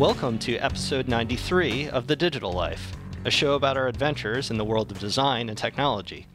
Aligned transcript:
Welcome 0.00 0.38
to 0.38 0.56
episode 0.56 1.08
93 1.08 1.90
of 1.90 2.06
The 2.06 2.16
Digital 2.16 2.54
Life, 2.54 2.94
a 3.26 3.30
show 3.30 3.52
about 3.52 3.76
our 3.76 3.86
adventures 3.86 4.50
in 4.50 4.56
the 4.56 4.64
world 4.64 4.90
of 4.90 4.98
design 4.98 5.50
and 5.50 5.58
technology. 5.58 6.26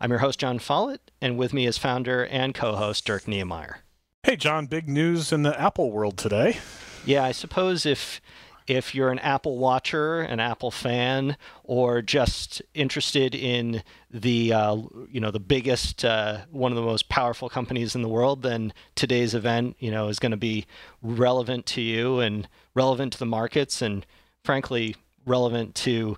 I'm 0.00 0.08
your 0.08 0.20
host, 0.20 0.40
Jon 0.40 0.58
Follett, 0.58 1.10
and 1.20 1.36
with 1.36 1.52
me 1.52 1.66
is 1.66 1.76
founder 1.76 2.24
and 2.24 2.54
co 2.54 2.76
host 2.76 3.04
Dirk 3.04 3.24
Knemeyer. 3.24 3.80
Hey, 4.22 4.36
Jon, 4.36 4.64
big 4.64 4.88
news 4.88 5.34
in 5.34 5.42
the 5.42 5.60
Apple 5.60 5.92
world 5.92 6.16
today. 6.16 6.56
Yeah, 7.04 7.22
I 7.24 7.32
suppose 7.32 7.84
if 7.84 8.22
if 8.66 8.94
you're 8.94 9.10
an 9.10 9.18
Apple 9.18 9.58
watcher, 9.58 10.20
an 10.20 10.40
Apple 10.40 10.70
fan, 10.70 11.36
or 11.62 12.00
just 12.02 12.62
interested 12.72 13.34
in 13.34 13.82
the 14.10 14.52
uh, 14.52 14.76
you 15.10 15.20
know 15.20 15.30
the 15.30 15.40
biggest, 15.40 16.04
uh, 16.04 16.38
one 16.50 16.72
of 16.72 16.76
the 16.76 16.82
most 16.82 17.08
powerful 17.08 17.48
companies 17.48 17.94
in 17.94 18.02
the 18.02 18.08
world, 18.08 18.42
then 18.42 18.72
today's 18.94 19.34
event 19.34 19.76
you 19.78 19.90
know 19.90 20.08
is 20.08 20.18
going 20.18 20.30
to 20.30 20.36
be 20.36 20.66
relevant 21.02 21.66
to 21.66 21.80
you 21.80 22.20
and 22.20 22.48
relevant 22.74 23.12
to 23.12 23.18
the 23.18 23.26
markets, 23.26 23.82
and 23.82 24.06
frankly 24.44 24.96
relevant 25.26 25.74
to 25.74 26.16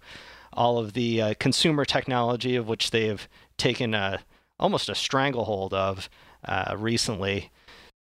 all 0.52 0.78
of 0.78 0.94
the 0.94 1.20
uh, 1.20 1.34
consumer 1.38 1.84
technology 1.84 2.56
of 2.56 2.66
which 2.66 2.90
they 2.90 3.06
have 3.06 3.28
taken 3.56 3.94
a 3.94 4.20
almost 4.58 4.88
a 4.88 4.94
stranglehold 4.94 5.74
of 5.74 6.08
uh, 6.44 6.74
recently. 6.78 7.50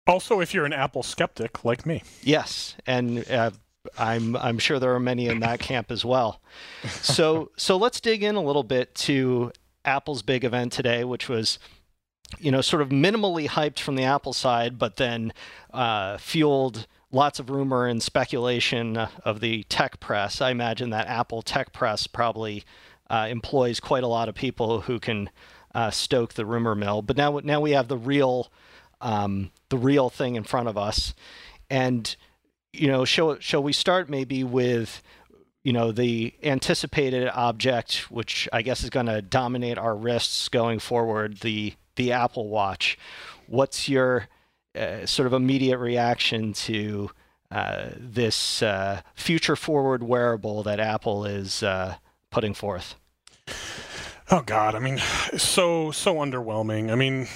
Also, 0.07 0.41
if 0.41 0.53
you're 0.53 0.67
an 0.67 0.73
Apple 0.73 1.03
skeptic 1.03 1.65
like 1.65 1.87
me. 1.87 2.03
Yes, 2.23 2.77
and 2.87 3.29
uh, 3.31 3.53
I'm 3.99 4.37
I'm 4.37 4.59
sure 4.59 4.79
there 4.79 4.95
are 4.95 5.01
many 5.01 5.27
in 5.27 5.41
that 5.41 5.61
camp 5.61 5.91
as 5.91 6.05
well. 6.05 6.41
So 6.89 7.51
so 7.57 7.77
let's 7.77 8.01
dig 8.01 8.23
in 8.23 8.37
a 8.37 8.43
little 8.43 8.63
bit 8.63 8.95
to 8.97 9.53
Apple's 9.85 10.23
big 10.23 10.45
event 10.45 10.73
today, 10.73 11.05
which 11.05 11.29
was 11.29 11.59
you 12.39 12.51
know 12.51 12.61
sort 12.61 12.83
of 12.83 12.89
minimally 12.91 13.49
hyped 13.49 13.79
from 13.79 13.97
the 13.97 14.05
Apple 14.05 14.33
side, 14.33 14.79
but 14.79 14.97
then 14.97 15.33
uh, 15.73 16.17
fueled 16.19 16.87
lots 17.11 17.39
of 17.39 17.51
rumor 17.51 17.87
and 17.87 18.03
speculation 18.03 18.97
of 18.97 19.41
the 19.41 19.65
tech 19.65 20.01
press. 20.01 20.41
I 20.41 20.51
imagine 20.51 20.91
that 20.91 21.09
Apple 21.09 21.43
tech 21.43 21.73
press 21.73 22.07
probably 22.07 22.65
uh, 23.11 23.27
employs 23.31 23.81
quite 23.81 24.03
a 24.03 24.09
lot 24.09 24.29
of 24.29 24.35
people 24.35 24.83
who 24.83 24.99
can 24.99 25.29
uh, 25.75 25.91
stoke 25.91 26.35
the 26.35 26.47
rumor 26.47 26.75
mill. 26.75 27.03
But 27.03 27.17
now 27.17 27.41
now 27.43 27.61
we 27.61 27.73
have 27.73 27.89
the 27.89 27.99
real 27.99 28.53
um, 29.01 29.51
the 29.71 29.79
real 29.79 30.09
thing 30.09 30.37
in 30.37 30.45
front 30.45 30.69
of 30.69 30.79
us, 30.79 31.15
and 31.69 32.15
you 32.73 32.89
know, 32.89 33.05
shall 33.05 33.39
shall 33.39 33.63
we 33.63 33.73
start 33.73 34.09
maybe 34.09 34.45
with 34.45 35.03
you 35.63 35.73
know 35.73 35.93
the 35.93 36.35
anticipated 36.43 37.29
object, 37.29 38.11
which 38.11 38.49
I 38.53 38.63
guess 38.63 38.83
is 38.83 38.91
going 38.91 39.07
to 39.07 39.23
dominate 39.23 39.79
our 39.79 39.95
wrists 39.95 40.49
going 40.49 40.79
forward, 40.79 41.39
the 41.39 41.75
the 41.97 42.13
Apple 42.13 42.49
Watch. 42.49 42.99
What's 43.47 43.89
your 43.89 44.29
uh, 44.75 45.07
sort 45.07 45.27
of 45.27 45.33
immediate 45.33 45.79
reaction 45.79 46.53
to 46.55 47.11
uh, 47.51 47.91
this 47.97 48.63
uh, 48.63 49.03
future 49.15 49.57
forward 49.57 50.03
wearable 50.03 50.63
that 50.63 50.81
Apple 50.81 51.27
is 51.27 51.63
uh, 51.63 51.97
putting 52.31 52.55
forth? 52.55 52.95
Oh 54.31 54.41
God, 54.41 54.75
I 54.75 54.79
mean, 54.79 54.99
so 55.37 55.91
so 55.91 56.15
underwhelming. 56.15 56.91
I 56.91 56.95
mean, 56.95 57.29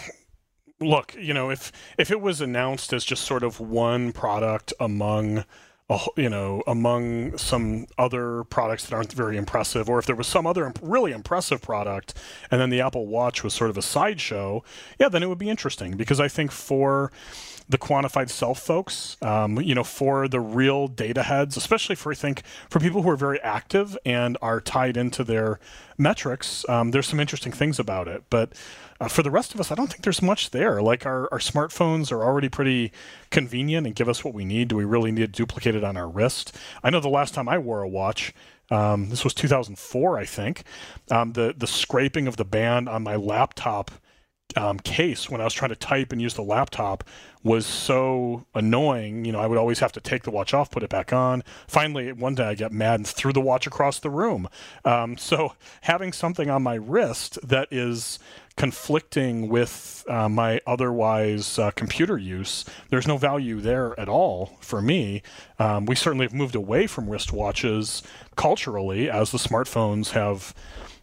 look, 0.81 1.15
you 1.19 1.35
know, 1.35 1.51
if 1.51 1.73
if 1.99 2.11
it 2.11 2.21
was 2.21 2.41
announced 2.41 2.93
as 2.93 3.05
just 3.05 3.25
sort 3.25 3.43
of 3.43 3.61
one 3.61 4.13
product 4.13 4.73
among 4.81 5.45
you 6.17 6.29
know, 6.29 6.63
among 6.67 7.39
some 7.39 7.87
other 7.97 8.45
products 8.45 8.85
that 8.85 8.95
aren't 8.95 9.13
very 9.13 9.37
impressive, 9.37 9.89
or 9.89 9.99
if 9.99 10.07
there 10.07 10.17
was 10.17 10.27
some 10.27 10.47
other 10.47 10.67
imp- 10.67 10.81
really 10.83 11.13
impressive 11.13 11.63
product, 11.63 12.15
and 12.51 12.61
then 12.61 12.71
the 12.71 12.81
Apple 12.81 13.07
Watch 13.07 13.45
was 13.45 13.55
sort 13.55 13.71
of 13.71 13.79
a 13.79 13.83
sideshow, 13.83 14.65
yeah, 14.99 15.09
then 15.09 15.23
it 15.23 15.29
would 15.29 15.39
be 15.39 15.49
interesting 15.49 15.97
because 15.97 16.19
I 16.19 16.29
think 16.29 16.51
for 16.51 17.13
the 17.69 17.79
quantified 17.79 18.31
self 18.31 18.61
folks, 18.61 19.17
um, 19.23 19.61
you 19.61 19.75
know, 19.75 19.85
for 19.85 20.29
the 20.29 20.41
real 20.41 20.89
data 20.89 21.23
heads, 21.23 21.57
especially 21.57 21.97
for 21.97 22.13
I 22.13 22.15
think 22.15 22.43
for 22.69 22.79
people 22.81 23.03
who 23.03 23.11
are 23.11 23.17
very 23.17 23.41
active 23.43 23.97
and 24.05 24.37
are 24.41 24.61
tied 24.61 24.97
into 24.97 25.25
their 25.25 25.59
metrics, 25.99 26.69
um, 26.69 26.91
there's 26.91 27.07
some 27.07 27.21
interesting 27.21 27.53
things 27.53 27.79
about 27.79 28.07
it. 28.09 28.23
But 28.31 28.53
uh, 29.01 29.09
for 29.09 29.23
the 29.23 29.31
rest 29.31 29.55
of 29.55 29.61
us, 29.61 29.71
I 29.71 29.75
don't 29.75 29.89
think 29.89 30.03
there's 30.03 30.23
much 30.23 30.51
there. 30.51 30.81
Like 30.81 31.05
our, 31.05 31.29
our 31.33 31.39
smartphones 31.39 32.13
are 32.13 32.25
already 32.25 32.49
pretty 32.49 32.93
convenient 33.31 33.87
and 33.87 33.97
give 33.97 34.09
us 34.09 34.25
what 34.25 34.33
we 34.33 34.45
need. 34.45 34.69
Do 34.69 34.77
we 34.77 34.85
really 34.85 35.13
need 35.13 35.21
to 35.21 35.27
duplicate 35.27 35.75
on 35.85 35.97
our 35.97 36.09
wrist? 36.09 36.57
I 36.83 36.91
know 36.91 37.01
the 37.01 37.09
last 37.09 37.35
time 37.35 37.49
I 37.49 37.59
wore 37.59 37.83
a 37.83 37.89
watch, 37.89 38.33
um, 38.71 39.11
this 39.11 39.25
was 39.25 39.35
2004, 39.35 40.19
I 40.19 40.25
think. 40.25 40.65
Um, 41.11 41.33
the 41.33 41.55
the 41.57 41.67
scraping 41.67 42.27
of 42.27 42.37
the 42.37 42.45
band 42.45 42.89
on 42.89 43.03
my 43.03 43.17
laptop 43.17 43.91
um, 44.55 44.79
case 44.79 45.29
when 45.29 45.41
I 45.41 45.45
was 45.45 45.53
trying 45.53 45.71
to 45.71 45.77
type 45.77 46.13
and 46.13 46.23
use 46.23 46.35
the 46.35 46.43
laptop 46.43 47.05
was 47.43 47.67
so 47.67 48.45
annoying. 48.55 49.25
You 49.25 49.33
know, 49.33 49.41
I 49.41 49.47
would 49.47 49.59
always 49.59 49.79
have 49.81 49.93
to 49.93 50.01
take 50.01 50.25
the 50.25 50.31
watch 50.31 50.55
off, 50.55 50.71
put 50.71 50.83
it 50.83 50.91
back 50.91 51.13
on. 51.13 51.45
Finally, 51.67 52.13
one 52.13 52.35
day 52.35 52.45
I 52.45 52.55
got 52.55 52.73
mad 52.73 53.01
and 53.01 53.07
threw 53.07 53.33
the 53.33 53.41
watch 53.41 53.67
across 53.67 53.99
the 54.01 54.11
room. 54.11 54.49
Um, 54.85 55.17
so 55.19 55.53
having 55.83 56.13
something 56.13 56.51
on 56.51 56.63
my 56.63 56.75
wrist 56.75 57.39
that 57.47 57.69
is 57.71 58.19
conflicting 58.57 59.49
with 59.49 60.05
uh, 60.09 60.29
my 60.29 60.61
otherwise 60.67 61.59
uh, 61.59 61.71
computer 61.73 62.17
use, 62.17 62.65
there's 62.89 63.07
no 63.07 63.19
value 63.19 63.61
there 63.61 63.99
at 64.01 64.09
all 64.09 64.57
for 64.61 64.81
me. 64.81 65.23
Um, 65.59 65.87
we 65.87 65.95
certainly 65.95 66.25
have 66.25 66.35
moved 66.35 66.55
away 66.55 66.87
from 66.87 67.07
wristwatches 67.07 68.03
culturally 68.35 69.11
as 69.11 69.31
the 69.31 69.39
smartphones 69.39 70.11
have 70.11 70.55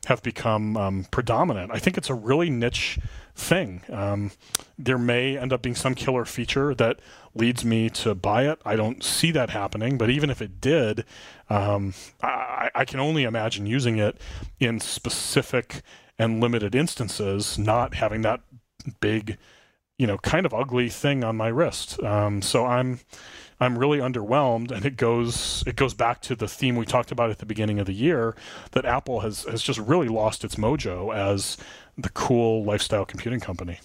have 0.06 0.22
become 0.22 0.75
um, 0.75 1.06
predominant. 1.12 1.72
I 1.74 1.80
think 1.80 1.97
it's 1.97 2.09
a 2.09 2.14
really 2.14 2.50
niche 2.50 3.00
thing. 3.36 3.81
Um, 3.90 4.31
there 4.78 4.97
may 4.97 5.38
end 5.38 5.53
up 5.53 5.62
being 5.62 5.75
some 5.75 5.96
killer 5.96 6.25
feature 6.25 6.75
that 6.75 7.00
leads 7.34 7.64
me 7.66 7.90
to 7.90 8.14
buy 8.14 8.47
it. 8.47 8.59
I 8.66 8.75
don't 8.75 9.03
see 9.03 9.31
that 9.31 9.50
happening, 9.50 9.97
but 9.97 10.09
even 10.09 10.30
if 10.30 10.41
it 10.41 10.62
did, 10.62 11.06
um, 11.50 11.94
I, 12.22 12.69
I, 12.75 12.86
can 12.86 13.00
only 13.00 13.24
imagine 13.24 13.66
using 13.66 13.97
it 13.97 14.18
in 14.59 14.80
specific 14.80 15.81
and 16.20 16.40
limited 16.40 16.75
instances, 16.75 17.58
not 17.58 17.96
having 17.96 18.22
that 18.22 18.41
big, 19.00 19.38
you 19.97 20.06
know, 20.06 20.18
kind 20.20 20.46
of 20.46 20.53
ugly 20.53 20.90
thing 20.90 21.24
on 21.24 21.35
my 21.35 21.47
wrist. 21.47 22.02
Um, 22.03 22.41
so 22.41 22.66
I'm. 22.66 23.00
I'm 23.59 23.78
really 23.78 24.00
underwhelmed, 24.00 24.72
and 24.72 24.86
it 24.86 24.97
goes 24.97 25.64
it 25.66 25.75
goes 25.75 25.94
back 25.94 26.22
to 26.24 26.36
the 26.36 26.47
theme 26.47 26.75
we 26.75 26.86
talked 26.86 27.12
about 27.12 27.30
at 27.30 27.40
the 27.40 27.46
beginning 27.46 27.80
of 27.80 27.86
the 27.86 27.94
year 27.94 28.36
that 28.72 28.86
Apple 28.86 29.22
has 29.22 29.44
has 29.44 29.62
just 29.62 29.80
really 29.80 30.08
lost 30.08 30.44
its 30.44 30.56
mojo 30.56 31.14
as 31.16 31.58
the 31.97 32.09
cool 32.09 32.64
lifestyle 32.64 33.06
computing 33.06 33.40
company. 33.40 33.80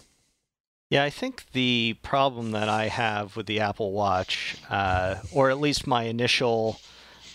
Yeah, 0.90 1.04
I 1.04 1.10
think 1.10 1.44
the 1.52 1.96
problem 2.02 2.52
that 2.52 2.68
I 2.68 2.88
have 2.88 3.36
with 3.36 3.46
the 3.46 3.60
Apple 3.60 3.92
Watch, 3.92 4.56
uh, 4.70 5.16
or 5.32 5.50
at 5.50 5.60
least 5.60 5.86
my 5.86 6.04
initial 6.04 6.80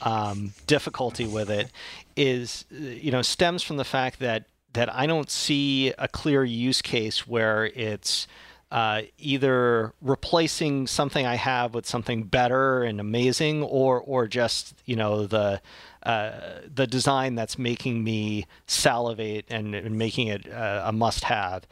um, 0.01 0.53
difficulty 0.65 1.27
with 1.27 1.51
it, 1.51 1.71
is 2.15 2.65
you 2.71 3.11
know 3.11 3.21
stems 3.21 3.61
from 3.61 3.77
the 3.77 3.85
fact 3.85 4.19
that 4.19 4.45
that 4.73 4.93
I 4.93 5.05
don't 5.05 5.29
see 5.29 5.93
a 5.99 6.07
clear 6.07 6.43
use 6.43 6.81
case 6.81 7.27
where 7.27 7.65
it's 7.67 8.27
uh, 8.73 9.03
either 9.19 9.93
replacing 10.01 10.87
something 10.87 11.27
I 11.27 11.35
have 11.35 11.75
with 11.75 11.85
something 11.85 12.23
better 12.23 12.81
and 12.81 12.99
amazing, 12.99 13.61
or 13.61 14.01
or 14.01 14.27
just 14.27 14.73
you 14.85 14.95
know 14.95 15.27
the 15.27 15.61
uh, 16.01 16.31
the 16.73 16.87
design 16.87 17.35
that's 17.35 17.59
making 17.59 18.03
me 18.03 18.47
salivate 18.65 19.45
and, 19.47 19.75
and 19.75 19.95
making 19.95 20.27
it 20.27 20.51
uh, 20.51 20.81
a 20.85 20.91
must-have. 20.91 21.67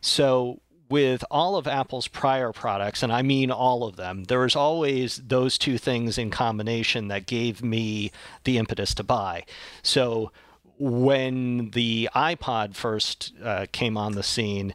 So 0.00 0.60
with 0.88 1.24
all 1.30 1.54
of 1.54 1.68
Apple's 1.68 2.08
prior 2.08 2.52
products, 2.52 3.04
and 3.04 3.12
I 3.12 3.22
mean 3.22 3.52
all 3.52 3.84
of 3.84 3.94
them, 3.94 4.24
there 4.24 4.40
was 4.40 4.56
always 4.56 5.18
those 5.18 5.56
two 5.56 5.78
things 5.78 6.18
in 6.18 6.30
combination 6.30 7.06
that 7.08 7.26
gave 7.26 7.62
me 7.62 8.10
the 8.42 8.58
impetus 8.58 8.92
to 8.94 9.04
buy. 9.04 9.44
So 9.84 10.32
when 10.80 11.70
the 11.70 12.08
iPod 12.12 12.74
first 12.74 13.32
uh, 13.40 13.66
came 13.70 13.96
on 13.96 14.12
the 14.14 14.24
scene, 14.24 14.74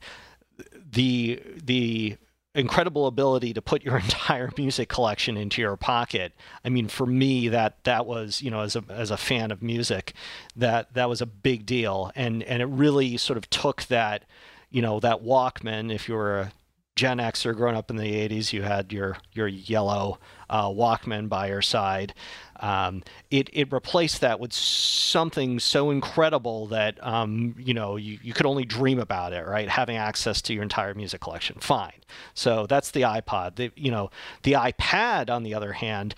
the 0.95 1.41
the 1.63 2.17
incredible 2.55 3.05
ability 3.05 3.53
to 3.53 3.61
put 3.61 3.83
your 3.83 3.97
entire 4.05 4.49
music 4.57 4.89
collection 4.89 5.37
into 5.37 5.61
your 5.61 5.75
pocket. 5.75 6.33
I 6.63 6.69
mean, 6.69 6.87
for 6.87 7.05
me, 7.05 7.49
that 7.49 7.83
that 7.83 8.05
was 8.05 8.41
you 8.41 8.49
know 8.49 8.61
as 8.61 8.75
a 8.75 8.83
as 8.89 9.11
a 9.11 9.17
fan 9.17 9.51
of 9.51 9.61
music, 9.61 10.13
that 10.55 10.93
that 10.95 11.07
was 11.07 11.21
a 11.21 11.27
big 11.27 11.65
deal, 11.65 12.11
and 12.15 12.41
and 12.43 12.61
it 12.61 12.67
really 12.67 13.17
sort 13.17 13.37
of 13.37 13.49
took 13.49 13.83
that 13.83 14.25
you 14.71 14.81
know 14.81 14.99
that 15.01 15.23
Walkman. 15.23 15.93
If 15.93 16.09
you 16.09 16.15
were 16.15 16.39
a 16.39 16.51
Gen 16.95 17.17
Xer 17.17 17.53
growing 17.53 17.75
up 17.75 17.89
in 17.89 17.97
the 17.97 18.13
80s, 18.13 18.53
you 18.53 18.61
had 18.61 18.93
your 18.93 19.17
your 19.33 19.47
yellow 19.49 20.17
uh, 20.49 20.69
Walkman 20.69 21.27
by 21.27 21.47
your 21.49 21.61
side. 21.61 22.13
Um, 22.61 23.03
it 23.29 23.49
it 23.51 23.73
replaced 23.73 24.21
that 24.21 24.39
with 24.39 24.53
something 24.53 25.59
so 25.59 25.91
incredible 25.91 26.67
that 26.67 26.97
um, 27.05 27.53
you 27.57 27.73
know 27.73 27.97
you, 27.97 28.17
you 28.23 28.31
could 28.31 28.45
only 28.45 28.63
dream 28.63 28.97
about 28.97 29.33
it, 29.33 29.45
right? 29.45 29.67
Having 29.67 29.97
access 29.97 30.41
to 30.43 30.53
your 30.53 30.63
entire 30.63 30.93
music 30.93 31.19
collection. 31.19 31.57
Fine. 31.59 31.99
So 32.33 32.65
that's 32.65 32.91
the 32.91 33.01
iPod. 33.01 33.55
The, 33.55 33.71
you 33.75 33.91
know 33.91 34.09
the 34.43 34.53
iPad, 34.53 35.29
on 35.29 35.43
the 35.43 35.53
other 35.53 35.73
hand, 35.73 36.15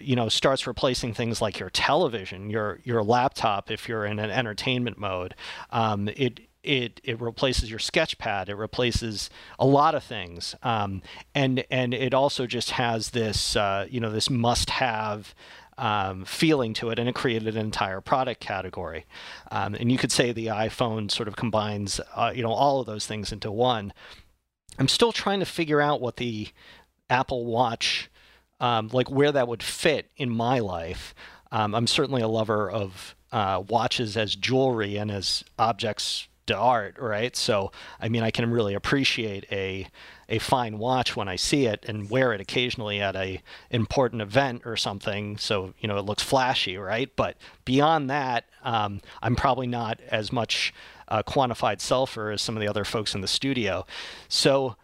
you 0.00 0.14
know 0.14 0.28
starts 0.28 0.64
replacing 0.64 1.12
things 1.12 1.42
like 1.42 1.58
your 1.58 1.70
television, 1.70 2.50
your 2.50 2.78
your 2.84 3.02
laptop 3.02 3.68
if 3.68 3.88
you're 3.88 4.04
in 4.04 4.20
an 4.20 4.30
entertainment 4.30 4.96
mode. 4.96 5.34
Um, 5.72 6.08
it 6.16 6.38
it 6.62 7.00
it 7.04 7.20
replaces 7.20 7.70
your 7.70 7.78
sketchpad 7.78 8.48
it 8.48 8.54
replaces 8.54 9.30
a 9.58 9.66
lot 9.66 9.94
of 9.94 10.04
things 10.04 10.54
um, 10.62 11.02
and 11.34 11.64
and 11.70 11.94
it 11.94 12.12
also 12.14 12.46
just 12.46 12.72
has 12.72 13.10
this 13.10 13.56
uh, 13.56 13.86
you 13.90 14.00
know 14.00 14.10
this 14.10 14.28
must 14.28 14.70
have 14.70 15.34
um, 15.80 16.26
feeling 16.26 16.74
to 16.74 16.90
it, 16.90 16.98
and 16.98 17.08
it 17.08 17.14
created 17.14 17.56
an 17.56 17.64
entire 17.64 18.02
product 18.02 18.40
category. 18.40 19.06
Um, 19.50 19.74
and 19.74 19.90
you 19.90 19.96
could 19.96 20.12
say 20.12 20.30
the 20.30 20.48
iPhone 20.48 21.10
sort 21.10 21.26
of 21.26 21.36
combines, 21.36 22.00
uh, 22.14 22.32
you 22.34 22.42
know, 22.42 22.52
all 22.52 22.80
of 22.80 22.86
those 22.86 23.06
things 23.06 23.32
into 23.32 23.50
one. 23.50 23.94
I'm 24.78 24.88
still 24.88 25.10
trying 25.10 25.40
to 25.40 25.46
figure 25.46 25.80
out 25.80 26.02
what 26.02 26.16
the 26.16 26.48
Apple 27.08 27.46
Watch, 27.46 28.10
um, 28.60 28.90
like 28.92 29.10
where 29.10 29.32
that 29.32 29.48
would 29.48 29.62
fit 29.62 30.10
in 30.16 30.28
my 30.28 30.58
life. 30.58 31.14
Um, 31.50 31.74
I'm 31.74 31.86
certainly 31.86 32.20
a 32.20 32.28
lover 32.28 32.70
of 32.70 33.16
uh, 33.32 33.62
watches 33.66 34.18
as 34.18 34.36
jewelry 34.36 34.96
and 34.96 35.10
as 35.10 35.42
objects 35.58 36.28
to 36.50 36.56
art, 36.56 36.96
right? 36.98 37.34
So, 37.34 37.72
I 38.00 38.08
mean, 38.08 38.22
I 38.22 38.30
can 38.30 38.50
really 38.50 38.74
appreciate 38.74 39.46
a 39.50 39.88
a 40.28 40.38
fine 40.38 40.78
watch 40.78 41.16
when 41.16 41.28
I 41.28 41.34
see 41.34 41.66
it 41.66 41.84
and 41.88 42.08
wear 42.08 42.32
it 42.32 42.40
occasionally 42.40 43.00
at 43.00 43.16
a 43.16 43.42
important 43.68 44.22
event 44.22 44.62
or 44.64 44.76
something. 44.76 45.36
So 45.38 45.74
you 45.80 45.88
know 45.88 45.98
it 45.98 46.04
looks 46.04 46.22
flashy, 46.22 46.76
right? 46.76 47.10
But 47.16 47.36
beyond 47.64 48.08
that, 48.10 48.44
um, 48.62 49.00
I'm 49.22 49.34
probably 49.34 49.66
not 49.66 50.00
as 50.08 50.32
much 50.32 50.72
a 51.08 51.24
quantified 51.24 51.78
selfer 51.78 52.32
as 52.32 52.40
some 52.40 52.56
of 52.56 52.60
the 52.60 52.68
other 52.68 52.84
folks 52.84 53.14
in 53.14 53.20
the 53.20 53.28
studio. 53.28 53.84
So 54.28 54.76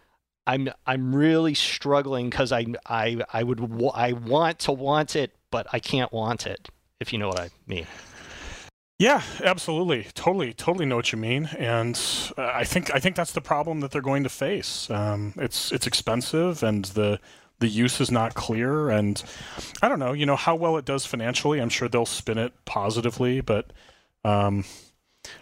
I'm 0.45 0.69
I'm 0.85 1.15
really 1.15 1.53
struggling 1.53 2.29
because 2.29 2.51
I 2.51 2.65
I 2.85 3.21
I 3.31 3.43
would 3.43 3.59
I 3.93 4.13
want 4.13 4.59
to 4.59 4.73
want 4.73 5.15
it, 5.15 5.33
but 5.49 5.67
I 5.71 5.79
can't 5.79 6.11
want 6.11 6.45
it. 6.45 6.69
If 6.99 7.13
you 7.13 7.19
know 7.19 7.29
what 7.29 7.39
I 7.39 7.49
mean. 7.67 7.87
Yeah, 8.99 9.21
absolutely, 9.43 10.05
totally, 10.15 10.53
totally 10.53 10.85
know 10.87 10.95
what 10.95 11.11
you 11.11 11.19
mean, 11.19 11.45
and 11.57 11.99
uh, 12.35 12.51
I 12.51 12.63
think 12.63 12.93
I 12.95 12.99
think 12.99 13.15
that's 13.15 13.31
the 13.31 13.41
problem 13.41 13.81
that 13.81 13.91
they're 13.91 14.01
going 14.01 14.23
to 14.23 14.29
face. 14.29 14.89
Um, 14.89 15.33
it's 15.37 15.71
it's 15.71 15.85
expensive, 15.85 16.63
and 16.63 16.85
the 16.85 17.19
the 17.59 17.67
use 17.67 18.01
is 18.01 18.09
not 18.09 18.33
clear, 18.33 18.89
and 18.89 19.23
I 19.83 19.89
don't 19.89 19.99
know, 19.99 20.13
you 20.13 20.25
know, 20.25 20.35
how 20.35 20.55
well 20.55 20.77
it 20.77 20.85
does 20.85 21.05
financially. 21.05 21.61
I'm 21.61 21.69
sure 21.69 21.87
they'll 21.87 22.07
spin 22.07 22.39
it 22.39 22.53
positively, 22.65 23.39
but 23.41 23.71
um, 24.25 24.65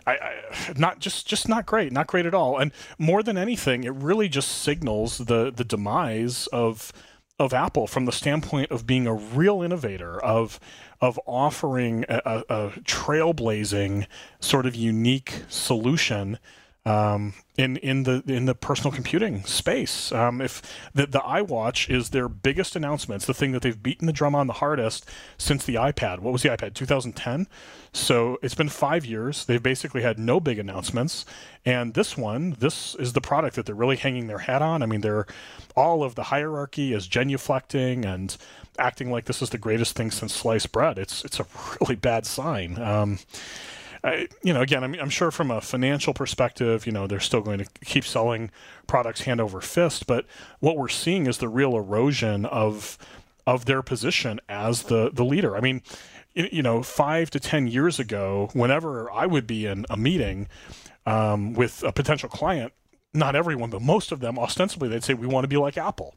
I, 0.05 0.13
I, 0.13 0.33
not 0.75 0.99
just 0.99 1.25
just 1.25 1.47
not 1.47 1.65
great, 1.65 1.93
not 1.93 2.07
great 2.07 2.25
at 2.25 2.33
all. 2.33 2.57
And 2.57 2.73
more 2.97 3.23
than 3.23 3.37
anything, 3.37 3.85
it 3.85 3.93
really 3.93 4.27
just 4.27 4.49
signals 4.49 5.17
the 5.19 5.51
the 5.51 5.63
demise 5.65 6.47
of 6.47 6.91
of 7.37 7.53
Apple 7.53 7.87
from 7.87 8.05
the 8.05 8.11
standpoint 8.11 8.71
of 8.71 8.87
being 8.87 9.07
a 9.07 9.13
real 9.13 9.61
innovator 9.61 10.23
of 10.23 10.59
of 11.01 11.19
offering 11.25 12.05
a, 12.07 12.43
a, 12.49 12.69
trailblazing 12.85 14.07
sort 14.39 14.65
of 14.65 14.73
unique 14.73 15.43
solution 15.49 16.39
um, 16.85 17.33
in 17.57 17.77
in 17.77 18.03
the 18.03 18.23
in 18.27 18.45
the 18.45 18.53
personal 18.53 18.91
computing 18.91 19.43
space. 19.43 20.11
Um, 20.11 20.39
if 20.39 20.61
the 20.93 21.07
the 21.07 21.19
iWatch 21.19 21.89
is 21.89 22.09
their 22.09 22.29
biggest 22.29 22.75
announcement, 22.75 23.19
it's 23.19 23.25
the 23.25 23.33
thing 23.33 23.51
that 23.53 23.61
they've 23.63 23.81
beaten 23.81 24.05
the 24.05 24.13
drum 24.13 24.35
on 24.35 24.47
the 24.47 24.53
hardest 24.53 25.09
since 25.37 25.65
the 25.65 25.75
iPad. 25.75 26.19
What 26.19 26.31
was 26.31 26.43
the 26.43 26.49
iPad? 26.49 26.73
2010. 26.75 27.47
So 27.93 28.37
it's 28.41 28.55
been 28.55 28.69
five 28.69 29.05
years. 29.05 29.45
They've 29.45 29.63
basically 29.63 30.01
had 30.01 30.19
no 30.19 30.39
big 30.39 30.59
announcements, 30.59 31.25
and 31.65 31.93
this 31.93 32.17
one, 32.17 32.55
this 32.59 32.93
is 32.95 33.13
the 33.13 33.21
product 33.21 33.55
that 33.55 33.65
they're 33.65 33.73
really 33.73 33.97
hanging 33.97 34.27
their 34.27 34.39
hat 34.39 34.61
on. 34.61 34.83
I 34.83 34.85
mean, 34.85 35.01
they're 35.01 35.25
all 35.75 36.03
of 36.03 36.15
the 36.15 36.23
hierarchy 36.23 36.93
is 36.93 37.07
genuflecting 37.07 38.05
and 38.05 38.37
acting 38.77 39.09
like 39.11 39.25
this 39.25 39.41
is 39.41 39.49
the 39.49 39.57
greatest 39.57 39.95
thing 39.95 40.11
since 40.11 40.33
sliced 40.33 40.71
bread. 40.71 40.99
It's 40.99 41.25
it's 41.25 41.39
a 41.39 41.47
really 41.81 41.95
bad 41.95 42.25
sign. 42.25 42.79
Um, 42.79 43.19
I, 44.05 44.27
you 44.43 44.53
know, 44.53 44.61
again, 44.61 44.83
I'm, 44.83 44.93
I'm 44.93 45.09
sure 45.09 45.31
from 45.31 45.49
a 45.49 45.59
financial 45.61 46.13
perspective, 46.13 46.85
you 46.85 46.91
know, 46.91 47.07
they're 47.07 47.19
still 47.19 47.41
going 47.41 47.57
to 47.57 47.65
keep 47.83 48.05
selling 48.05 48.51
products 48.85 49.21
hand 49.21 49.41
over 49.41 49.61
fist. 49.61 50.05
But 50.05 50.25
what 50.59 50.77
we're 50.77 50.89
seeing 50.89 51.25
is 51.25 51.39
the 51.39 51.49
real 51.49 51.75
erosion 51.75 52.45
of 52.45 52.97
of 53.47 53.65
their 53.65 53.81
position 53.81 54.39
as 54.47 54.83
the 54.83 55.09
the 55.11 55.25
leader. 55.25 55.57
I 55.57 55.59
mean, 55.59 55.81
you 56.35 56.61
know, 56.61 56.83
five 56.83 57.31
to 57.31 57.39
ten 57.39 57.67
years 57.67 57.99
ago, 57.99 58.49
whenever 58.53 59.11
I 59.11 59.25
would 59.25 59.47
be 59.47 59.65
in 59.65 59.87
a 59.89 59.97
meeting 59.97 60.49
um, 61.07 61.53
with 61.53 61.83
a 61.83 61.91
potential 61.91 62.29
client, 62.29 62.73
not 63.11 63.35
everyone, 63.35 63.71
but 63.71 63.81
most 63.81 64.11
of 64.11 64.19
them, 64.19 64.37
ostensibly, 64.37 64.87
they'd 64.87 65.03
say, 65.03 65.15
"We 65.15 65.27
want 65.27 65.45
to 65.45 65.49
be 65.49 65.57
like 65.57 65.77
Apple." 65.77 66.15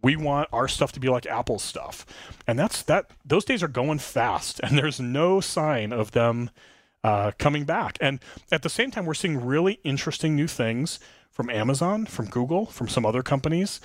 we 0.00 0.14
want 0.14 0.48
our 0.52 0.68
stuff 0.68 0.92
to 0.92 1.00
be 1.00 1.08
like 1.08 1.26
Apple's 1.26 1.60
stuff. 1.60 2.06
And 2.46 2.56
that's 2.56 2.82
that 2.82 3.10
those 3.24 3.44
days 3.44 3.64
are 3.64 3.68
going 3.68 3.98
fast 3.98 4.60
and 4.62 4.78
there's 4.78 5.00
no 5.00 5.40
sign 5.40 5.92
of 5.92 6.12
them 6.12 6.50
uh, 7.04 7.32
coming 7.38 7.64
back. 7.64 7.98
And 8.00 8.20
at 8.50 8.62
the 8.62 8.68
same 8.68 8.90
time, 8.90 9.06
we're 9.06 9.14
seeing 9.14 9.44
really 9.44 9.80
interesting 9.84 10.34
new 10.34 10.46
things 10.46 10.98
from 11.30 11.50
Amazon, 11.50 12.06
from 12.06 12.26
Google, 12.26 12.66
from 12.66 12.88
some 12.88 13.06
other 13.06 13.22
companies. 13.22 13.80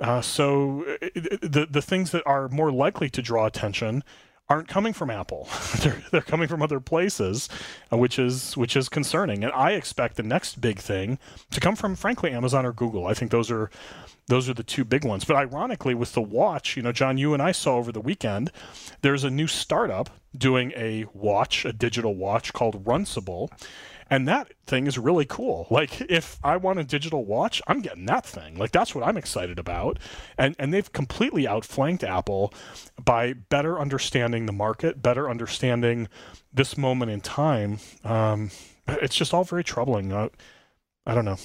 Uh, 0.00 0.20
so 0.20 0.84
uh, 1.02 1.08
the 1.42 1.66
the 1.68 1.82
things 1.82 2.12
that 2.12 2.22
are 2.26 2.48
more 2.48 2.70
likely 2.70 3.10
to 3.10 3.22
draw 3.22 3.46
attention 3.46 4.04
aren't 4.48 4.68
coming 4.68 4.92
from 4.92 5.10
Apple. 5.10 5.48
they're 5.80 6.02
they're 6.10 6.20
coming 6.20 6.48
from 6.48 6.62
other 6.62 6.80
places, 6.80 7.48
uh, 7.92 7.96
which 7.96 8.18
is 8.18 8.56
which 8.56 8.76
is 8.76 8.88
concerning. 8.88 9.44
And 9.44 9.52
I 9.52 9.72
expect 9.72 10.16
the 10.16 10.22
next 10.22 10.60
big 10.60 10.78
thing 10.78 11.18
to 11.50 11.60
come 11.60 11.76
from, 11.76 11.96
frankly, 11.96 12.32
Amazon 12.32 12.64
or 12.66 12.72
Google. 12.72 13.06
I 13.06 13.14
think 13.14 13.30
those 13.30 13.50
are 13.50 13.70
those 14.28 14.48
are 14.48 14.54
the 14.54 14.62
two 14.62 14.84
big 14.84 15.04
ones. 15.04 15.24
But 15.24 15.36
ironically, 15.36 15.94
with 15.94 16.12
the 16.12 16.22
watch, 16.22 16.76
you 16.76 16.82
know, 16.82 16.92
Jon, 16.92 17.18
you 17.18 17.34
and 17.34 17.42
I 17.42 17.52
saw 17.52 17.76
over 17.76 17.92
the 17.92 18.00
weekend, 18.00 18.50
there's 19.00 19.24
a 19.24 19.30
new 19.30 19.46
startup 19.46 20.10
doing 20.36 20.72
a 20.76 21.06
watch, 21.12 21.64
a 21.64 21.72
digital 21.72 22.14
watch 22.14 22.52
called 22.52 22.84
Runcible. 22.84 23.48
And 24.10 24.26
that 24.26 24.52
thing 24.66 24.86
is 24.86 24.98
really 24.98 25.26
cool. 25.26 25.66
Like 25.70 26.00
if 26.02 26.38
I 26.42 26.56
want 26.56 26.78
a 26.78 26.84
digital 26.84 27.24
watch, 27.24 27.60
I'm 27.66 27.80
getting 27.80 28.06
that 28.06 28.24
thing. 28.24 28.56
Like 28.56 28.72
that's 28.72 28.94
what 28.94 29.06
I'm 29.06 29.16
excited 29.16 29.58
about. 29.58 29.98
And 30.36 30.56
and 30.58 30.72
they've 30.72 30.90
completely 30.92 31.46
outflanked 31.46 32.04
Apple 32.04 32.52
by 33.02 33.34
better 33.34 33.78
understanding 33.78 34.46
the 34.46 34.52
market, 34.52 35.02
better 35.02 35.28
understanding 35.28 36.08
this 36.52 36.76
moment 36.76 37.10
in 37.10 37.20
time. 37.20 37.78
Um, 38.04 38.50
it's 38.88 39.16
just 39.16 39.34
all 39.34 39.44
very 39.44 39.64
troubling. 39.64 40.12
Uh, 40.12 40.28
I 41.06 41.14
don't 41.14 41.24
know. 41.24 41.38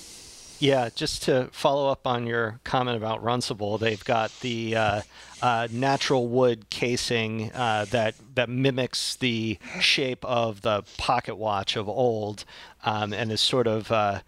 Yeah, 0.63 0.87
just 0.95 1.23
to 1.23 1.49
follow 1.51 1.89
up 1.89 2.07
on 2.07 2.25
your 2.25 2.61
comment 2.63 2.95
about 2.95 3.21
Runcible, 3.21 3.77
they've 3.77 4.05
got 4.05 4.31
the 4.39 4.77
uh, 4.77 5.01
uh, 5.41 5.67
natural 5.69 6.29
wood 6.29 6.69
casing 6.69 7.51
uh, 7.51 7.83
that 7.91 8.15
that 8.35 8.47
mimics 8.47 9.17
the 9.17 9.59
shape 9.81 10.23
of 10.23 10.61
the 10.61 10.83
pocket 10.97 11.35
watch 11.35 11.75
of 11.75 11.89
old, 11.89 12.45
um, 12.85 13.11
and 13.11 13.29
is 13.29 13.41
sort 13.41 13.67
of, 13.67 13.91
uh, 13.91 14.21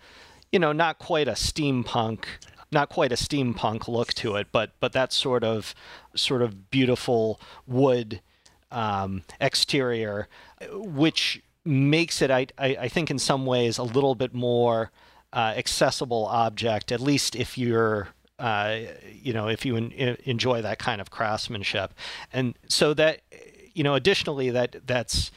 you 0.51 0.60
know, 0.60 0.74
not 0.74 1.00
quite 1.00 1.30
a 1.30 1.36
steampunk, 1.36 2.25
not 2.70 2.89
quite 2.89 3.13
a 3.13 3.15
steampunk 3.15 3.88
look 3.88 4.13
to 4.15 4.36
it, 4.36 4.48
but 4.51 4.72
but 4.82 4.92
that 4.92 5.13
sort 5.13 5.46
of 5.46 5.74
sort 6.15 6.42
of 6.42 6.70
beautiful 6.70 7.39
wood 7.65 8.20
um, 8.74 9.24
exterior, 9.39 10.27
which 10.70 11.42
makes 11.63 12.22
it, 12.22 12.30
I, 12.30 12.48
I, 12.58 12.68
I 12.82 12.88
think, 12.89 13.10
in 13.10 13.20
some 13.20 13.46
ways, 13.46 13.77
a 13.77 13.84
little 13.84 14.15
bit 14.15 14.34
more 14.34 14.92
uh, 15.36 15.54
accessible 15.58 16.25
object, 16.25 16.92
at 16.94 17.01
least 17.01 17.36
if 17.36 17.58
you're 17.58 18.08
uh, 18.39 18.80
you 19.12 19.34
know 19.34 19.48
if 19.48 19.65
you 19.65 19.75
enjoy 19.75 20.62
that 20.62 20.80
kind 20.80 21.01
of 21.01 21.12
craftsmanship. 21.12 21.94
And 22.34 22.56
so 22.68 22.94
that 22.96 23.22
you 23.74 23.84
know 23.84 23.94
additionally 23.94 24.50
that 24.51 24.77
that's 24.88 25.32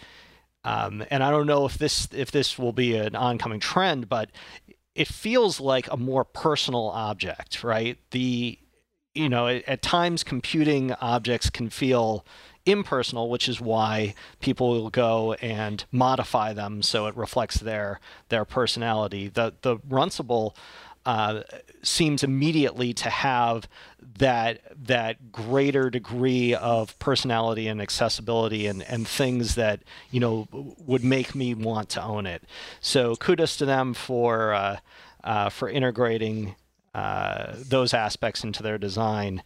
um, 0.64 1.04
and 1.10 1.22
I 1.22 1.30
don't 1.30 1.46
know 1.46 1.66
if 1.66 1.76
this 1.78 2.08
if 2.12 2.30
this 2.30 2.58
will 2.58 2.72
be 2.72 2.96
an 2.96 3.14
oncoming 3.16 3.60
trend 3.60 4.08
but 4.08 4.30
it 4.94 5.08
feels 5.08 5.60
like 5.60 5.90
a 5.90 5.96
more 5.96 6.24
personal 6.24 6.88
object 6.88 7.64
right? 7.64 7.98
The 8.12 8.58
you 9.18 9.28
know 9.28 9.48
at, 9.48 9.82
times 9.82 10.22
computing 10.22 10.92
objects 10.94 11.50
can 11.50 11.68
feel 11.70 12.24
impersonal, 12.66 13.30
which 13.30 13.48
is 13.48 13.60
why 13.60 14.14
people 14.40 14.70
will 14.70 14.90
go 14.90 15.32
and 15.34 15.84
modify 15.90 16.52
them 16.52 16.82
so 16.82 17.06
it 17.06 17.16
reflects 17.16 17.58
their 17.58 18.00
their 18.28 18.44
personality. 18.44 19.28
The 19.28 19.54
the 19.62 19.76
Runcible 19.78 20.54
uh, 21.06 21.42
seems 21.82 22.22
immediately 22.22 22.92
to 22.92 23.08
have 23.08 23.68
that 24.18 24.60
that 24.86 25.32
greater 25.32 25.90
degree 25.90 26.54
of 26.54 26.98
personality 26.98 27.66
and 27.66 27.80
accessibility 27.80 28.66
and, 28.66 28.82
and 28.82 29.08
things 29.08 29.54
that 29.54 29.82
you 30.10 30.20
know 30.20 30.46
would 30.52 31.02
make 31.02 31.34
me 31.34 31.54
want 31.54 31.88
to 31.90 32.02
own 32.02 32.26
it. 32.26 32.42
So 32.80 33.16
kudos 33.16 33.56
to 33.56 33.64
them 33.64 33.94
for 33.94 34.52
uh, 34.52 34.76
uh, 35.24 35.48
for 35.48 35.68
integrating 35.68 36.54
uh, 36.94 37.54
those 37.56 37.94
aspects 37.94 38.44
into 38.44 38.62
their 38.62 38.78
design 38.78 39.42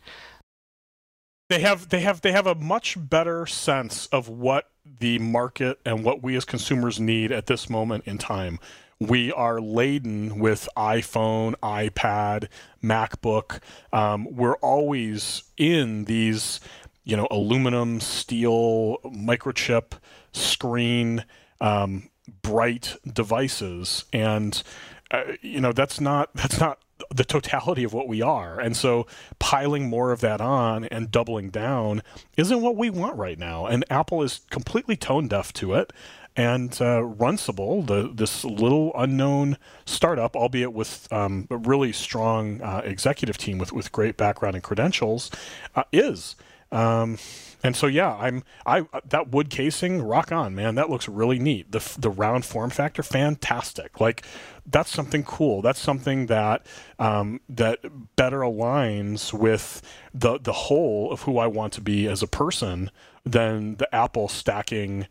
they 1.52 1.60
have 1.60 1.90
they 1.90 2.00
have 2.00 2.22
they 2.22 2.32
have 2.32 2.46
a 2.46 2.54
much 2.54 2.96
better 2.98 3.44
sense 3.46 4.06
of 4.06 4.26
what 4.26 4.70
the 4.84 5.18
market 5.18 5.78
and 5.84 6.02
what 6.02 6.22
we 6.22 6.34
as 6.34 6.46
consumers 6.46 6.98
need 6.98 7.30
at 7.30 7.46
this 7.46 7.68
moment 7.68 8.04
in 8.06 8.16
time. 8.16 8.58
We 8.98 9.32
are 9.32 9.60
laden 9.60 10.38
with 10.38 10.68
iPhone, 10.76 11.54
iPad, 11.62 12.48
MacBook. 12.82 13.60
Um, 13.92 14.28
we're 14.30 14.56
always 14.56 15.42
in 15.58 16.04
these, 16.04 16.60
you 17.04 17.16
know, 17.16 17.26
aluminum, 17.30 18.00
steel, 18.00 18.98
microchip, 19.04 19.92
screen, 20.32 21.24
um, 21.60 22.08
bright 22.42 22.96
devices, 23.06 24.04
and 24.12 24.62
uh, 25.10 25.24
you 25.42 25.60
know 25.60 25.72
that's 25.72 26.00
not 26.00 26.32
that's 26.34 26.58
not 26.58 26.78
the 27.16 27.24
totality 27.24 27.84
of 27.84 27.92
what 27.92 28.08
we 28.08 28.22
are. 28.22 28.60
And 28.60 28.76
so 28.76 29.06
piling 29.38 29.88
more 29.88 30.12
of 30.12 30.20
that 30.20 30.40
on 30.40 30.84
and 30.86 31.10
doubling 31.10 31.50
down 31.50 32.02
isn't 32.36 32.60
what 32.60 32.76
we 32.76 32.90
want 32.90 33.16
right 33.16 33.38
now. 33.38 33.66
And 33.66 33.84
Apple 33.90 34.22
is 34.22 34.40
completely 34.50 34.96
tone 34.96 35.28
deaf 35.28 35.52
to 35.54 35.74
it. 35.74 35.92
And 36.34 36.72
uh, 36.80 37.02
Runcible, 37.02 37.86
the 37.86 38.10
this 38.12 38.42
little 38.42 38.92
unknown 38.96 39.58
startup, 39.84 40.34
albeit 40.34 40.72
with 40.72 41.06
um, 41.12 41.46
a 41.50 41.58
really 41.58 41.92
strong 41.92 42.62
uh, 42.62 42.80
executive 42.84 43.36
team 43.36 43.58
with, 43.58 43.72
with 43.72 43.92
great 43.92 44.16
background 44.16 44.54
and 44.54 44.64
credentials, 44.64 45.30
uh, 45.76 45.84
is. 45.92 46.36
Um, 46.72 47.18
and 47.62 47.76
so 47.76 47.86
yeah, 47.86 48.14
I'm 48.16 48.42
I 48.66 48.86
that 49.04 49.28
wood 49.28 49.48
casing, 49.48 50.02
rock 50.02 50.32
on, 50.32 50.54
man. 50.54 50.74
That 50.74 50.90
looks 50.90 51.08
really 51.08 51.38
neat. 51.38 51.70
The 51.70 51.96
the 51.98 52.10
round 52.10 52.44
form 52.44 52.70
factor, 52.70 53.02
fantastic. 53.02 54.00
Like 54.00 54.24
that's 54.66 54.90
something 54.90 55.22
cool. 55.22 55.62
That's 55.62 55.78
something 55.78 56.26
that 56.26 56.66
um, 56.98 57.40
that 57.48 57.80
better 58.16 58.40
aligns 58.40 59.32
with 59.32 59.80
the 60.12 60.38
the 60.38 60.52
whole 60.52 61.12
of 61.12 61.22
who 61.22 61.38
I 61.38 61.46
want 61.46 61.72
to 61.74 61.80
be 61.80 62.08
as 62.08 62.22
a 62.22 62.26
person 62.26 62.90
than 63.24 63.76
the 63.76 63.92
Apple 63.94 64.26
stacking, 64.26 65.06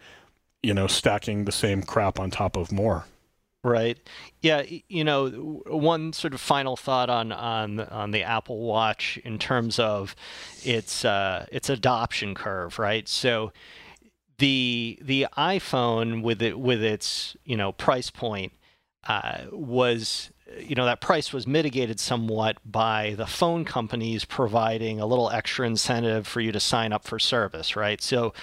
you 0.61 0.73
know, 0.73 0.87
stacking 0.87 1.45
the 1.45 1.53
same 1.53 1.83
crap 1.83 2.19
on 2.19 2.31
top 2.31 2.57
of 2.57 2.71
more. 2.71 3.05
Right. 3.63 3.97
Yeah. 4.41 4.63
You 4.87 5.03
know, 5.03 5.61
one 5.67 6.13
sort 6.13 6.33
of 6.33 6.41
final 6.41 6.75
thought 6.75 7.11
on 7.11 7.31
on 7.31 7.79
on 7.79 8.11
the 8.11 8.23
Apple 8.23 8.59
Watch 8.59 9.19
in 9.23 9.37
terms 9.37 9.77
of 9.77 10.15
its 10.63 11.05
uh, 11.05 11.45
its 11.51 11.69
adoption 11.69 12.33
curve. 12.33 12.79
Right. 12.79 13.07
So 13.07 13.51
the 14.39 14.97
the 14.99 15.27
iPhone 15.37 16.23
with 16.23 16.41
it 16.41 16.59
with 16.59 16.83
its 16.83 17.37
you 17.45 17.55
know 17.55 17.71
price 17.71 18.09
point 18.09 18.53
uh, 19.07 19.41
was 19.51 20.31
you 20.59 20.73
know 20.73 20.85
that 20.85 20.99
price 20.99 21.31
was 21.31 21.45
mitigated 21.45 21.99
somewhat 21.99 22.57
by 22.65 23.13
the 23.17 23.27
phone 23.27 23.65
companies 23.65 24.25
providing 24.25 24.99
a 24.99 25.05
little 25.05 25.29
extra 25.29 25.67
incentive 25.67 26.25
for 26.27 26.41
you 26.41 26.51
to 26.51 26.59
sign 26.59 26.91
up 26.91 27.03
for 27.05 27.19
service 27.19 27.75
right 27.75 28.01
so 28.01 28.33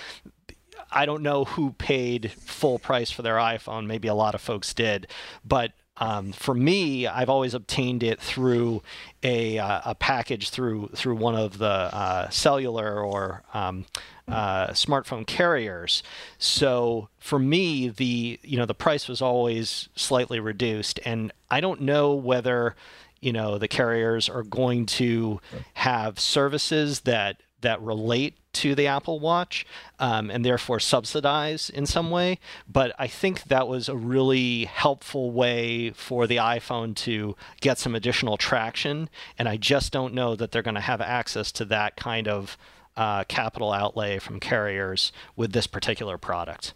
I 0.90 1.07
don't 1.07 1.23
know 1.23 1.45
who 1.45 1.73
paid 1.73 2.33
full 2.33 2.78
price 2.78 3.11
for 3.11 3.23
their 3.23 3.37
iPhone. 3.37 3.87
Maybe 3.87 4.09
a 4.09 4.14
lot 4.14 4.35
of 4.35 4.40
folks 4.40 4.75
did, 4.75 5.07
but 5.45 5.73
um, 6.00 6.33
for 6.33 6.54
me, 6.54 7.07
I've 7.07 7.28
always 7.28 7.54
obtained 7.54 8.02
it 8.02 8.21
through 8.21 8.83
a, 9.23 9.59
uh, 9.59 9.80
a 9.85 9.95
package 9.95 10.50
through 10.50 10.90
through 10.95 11.16
one 11.16 11.35
of 11.35 11.59
the 11.59 11.66
uh, 11.66 12.30
cellular 12.30 13.00
or 13.00 13.42
um, 13.52 13.85
uh, 14.28 14.68
smartphone 14.68 15.26
carriers. 15.26 16.02
So 16.38 17.09
for 17.18 17.38
me, 17.38 17.88
the 17.88 18.38
you 18.42 18.57
know 18.57 18.66
the 18.66 18.75
price 18.75 19.09
was 19.09 19.21
always 19.21 19.88
slightly 19.97 20.38
reduced, 20.38 21.00
and 21.04 21.33
I 21.50 21.61
don't 21.61 21.80
know 21.80 22.14
whether 22.14 22.76
you 23.21 23.33
know 23.33 23.59
the 23.59 23.68
carriers 23.68 24.28
are 24.28 24.45
going 24.45 24.87
to 24.87 25.40
have 25.75 26.21
services 26.21 27.00
that 27.00 27.42
that 27.61 27.81
relate 27.81 28.37
to 28.55 28.75
the 28.75 28.87
Apple 28.87 29.21
Watch 29.21 29.67
um, 29.99 30.31
and 30.31 30.45
therefore 30.45 30.81
subsidize 30.81 31.71
in 31.71 31.87
some 31.87 32.11
way. 32.11 32.38
But 32.69 32.95
I 32.99 33.07
think 33.07 33.45
that 33.45 33.69
was 33.69 33.88
a 33.88 33.97
really 33.97 34.65
helpful 34.65 35.31
way 35.31 35.91
for 35.91 36.27
the 36.27 36.37
iPhone 36.37 36.95
to 36.97 37.37
get 37.61 37.79
some 37.79 37.95
additional 37.95 38.37
traction. 38.37 39.09
And 39.38 39.49
I 39.49 39.57
just 39.57 39.93
don't 39.93 40.15
know 40.15 40.35
that 40.37 40.50
they're 40.50 40.62
going 40.62 40.75
to 40.75 40.81
have 40.81 41.00
access 41.00 41.53
to 41.53 41.65
that 41.67 41.97
kind 41.97 42.27
of 42.27 42.57
uh, 42.97 43.25
capital 43.25 43.73
outlay 43.73 44.19
from 44.19 44.41
carriers 44.41 45.12
with 45.37 45.53
this 45.53 45.67
particular 45.67 46.19
product. 46.19 46.75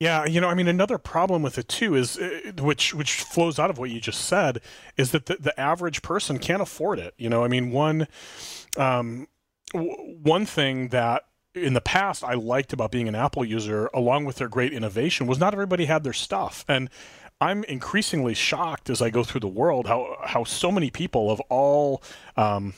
Yeah, 0.00 0.26
you 0.26 0.40
know, 0.40 0.48
I 0.48 0.54
mean, 0.54 0.68
another 0.68 0.96
problem 0.96 1.42
with 1.42 1.58
it 1.58 1.68
too 1.68 1.96
is, 1.96 2.18
uh, 2.18 2.52
which 2.58 2.94
which 2.94 3.14
flows 3.14 3.58
out 3.58 3.68
of 3.68 3.78
what 3.78 3.90
you 3.90 4.00
just 4.00 4.20
said, 4.20 4.60
is 4.96 5.10
that 5.10 5.26
the, 5.26 5.36
the 5.40 5.58
average 5.58 6.02
person 6.02 6.38
can't 6.38 6.62
afford 6.62 7.00
it. 7.00 7.14
You 7.18 7.28
know, 7.28 7.42
I 7.42 7.48
mean, 7.48 7.72
one, 7.72 8.06
um, 8.76 9.26
one 9.72 10.46
thing 10.46 10.88
that 10.88 11.24
in 11.54 11.74
the 11.74 11.80
past 11.80 12.22
I 12.24 12.34
liked 12.34 12.72
about 12.72 12.90
being 12.90 13.08
an 13.08 13.14
Apple 13.14 13.44
user, 13.44 13.90
along 13.94 14.24
with 14.24 14.36
their 14.36 14.48
great 14.48 14.72
innovation, 14.72 15.26
was 15.26 15.38
not 15.38 15.52
everybody 15.52 15.86
had 15.86 16.04
their 16.04 16.12
stuff. 16.12 16.64
And 16.68 16.90
I'm 17.40 17.64
increasingly 17.64 18.34
shocked 18.34 18.90
as 18.90 19.00
I 19.00 19.10
go 19.10 19.22
through 19.22 19.40
the 19.40 19.48
world 19.48 19.86
how 19.86 20.16
how 20.24 20.44
so 20.44 20.72
many 20.72 20.90
people 20.90 21.30
of 21.30 21.40
all 21.48 22.02
um, 22.36 22.74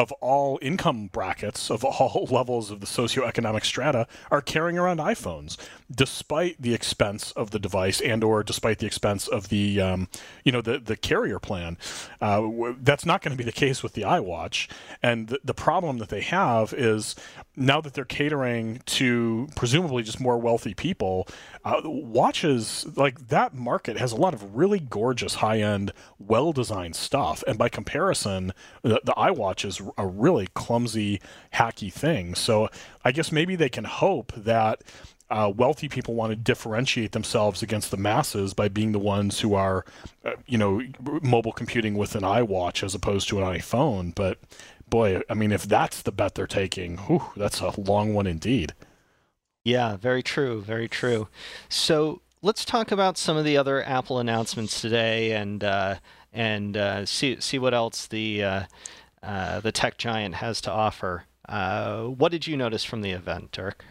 of 0.00 0.10
all 0.22 0.58
income 0.62 1.08
brackets, 1.12 1.70
of 1.70 1.84
all 1.84 2.26
levels 2.30 2.70
of 2.70 2.80
the 2.80 2.86
socioeconomic 2.86 3.66
strata, 3.66 4.06
are 4.30 4.40
carrying 4.40 4.78
around 4.78 4.98
iPhones, 4.98 5.58
despite 5.94 6.60
the 6.60 6.72
expense 6.72 7.32
of 7.32 7.50
the 7.50 7.58
device 7.58 8.00
and 8.00 8.24
or 8.24 8.42
despite 8.42 8.78
the 8.78 8.86
expense 8.86 9.28
of 9.28 9.50
the, 9.50 9.78
um, 9.78 10.08
you 10.42 10.50
know, 10.50 10.62
the, 10.62 10.78
the 10.78 10.96
carrier 10.96 11.38
plan. 11.38 11.76
Uh, 12.18 12.48
that's 12.80 13.04
not 13.04 13.20
going 13.20 13.32
to 13.32 13.38
be 13.38 13.44
the 13.44 13.52
case 13.52 13.82
with 13.82 13.92
the 13.92 14.02
iWatch. 14.02 14.68
And 15.02 15.28
the, 15.28 15.40
the 15.44 15.54
problem 15.54 15.98
that 15.98 16.08
they 16.08 16.22
have 16.22 16.72
is 16.72 17.14
now 17.54 17.82
that 17.82 17.92
they're 17.92 18.06
catering 18.06 18.80
to 18.86 19.48
presumably 19.54 20.02
just 20.02 20.18
more 20.18 20.38
wealthy 20.38 20.72
people, 20.72 21.28
uh, 21.62 21.82
watches 21.84 22.86
like 22.96 23.28
that 23.28 23.52
market 23.52 23.98
has 23.98 24.12
a 24.12 24.16
lot 24.16 24.32
of 24.32 24.56
really 24.56 24.78
gorgeous, 24.78 25.34
high-end, 25.34 25.92
well-designed 26.18 26.96
stuff, 26.96 27.44
and 27.46 27.58
by 27.58 27.68
comparison, 27.68 28.54
the, 28.82 29.00
the 29.04 29.12
iWatch 29.12 29.66
is 29.66 29.82
a 29.96 30.06
really 30.06 30.48
clumsy, 30.54 31.20
hacky 31.54 31.92
thing. 31.92 32.34
So 32.34 32.68
I 33.04 33.12
guess 33.12 33.32
maybe 33.32 33.56
they 33.56 33.68
can 33.68 33.84
hope 33.84 34.32
that. 34.36 34.82
Uh, 35.32 35.48
wealthy 35.48 35.88
people 35.88 36.16
want 36.16 36.30
to 36.32 36.34
differentiate 36.34 37.12
themselves 37.12 37.62
against 37.62 37.92
the 37.92 37.96
masses 37.96 38.52
by 38.52 38.66
being 38.66 38.90
the 38.90 38.98
ones 38.98 39.38
who 39.38 39.54
are, 39.54 39.84
uh, 40.24 40.32
you 40.48 40.58
know, 40.58 40.82
mobile 41.22 41.52
computing 41.52 41.94
with 41.94 42.16
an 42.16 42.22
iWatch 42.22 42.82
as 42.82 42.96
opposed 42.96 43.28
to 43.28 43.38
an 43.38 43.44
iPhone. 43.44 44.12
But 44.12 44.38
boy, 44.88 45.22
I 45.30 45.34
mean, 45.34 45.52
if 45.52 45.62
that's 45.62 46.02
the 46.02 46.10
bet 46.10 46.34
they're 46.34 46.48
taking, 46.48 46.98
whew, 46.98 47.22
that's 47.36 47.60
a 47.60 47.80
long 47.80 48.12
one 48.12 48.26
indeed. 48.26 48.74
Yeah, 49.62 49.96
very 49.96 50.22
true, 50.22 50.60
very 50.62 50.88
true. 50.88 51.28
So 51.68 52.22
let's 52.42 52.64
talk 52.64 52.90
about 52.90 53.16
some 53.16 53.36
of 53.36 53.44
the 53.44 53.56
other 53.56 53.84
Apple 53.84 54.18
announcements 54.18 54.80
today, 54.80 55.32
and 55.32 55.62
uh, 55.62 55.96
and 56.32 56.76
uh, 56.76 57.06
see 57.06 57.40
see 57.40 57.58
what 57.58 57.74
else 57.74 58.06
the 58.06 58.42
uh, 58.42 58.62
uh 59.22 59.60
the 59.60 59.72
tech 59.72 59.98
giant 59.98 60.36
has 60.36 60.60
to 60.62 60.70
offer. 60.70 61.24
Uh, 61.48 62.04
what 62.04 62.30
did 62.30 62.46
you 62.46 62.56
notice 62.56 62.84
from 62.84 63.02
the 63.02 63.10
event, 63.10 63.50
Dirk? 63.50 63.84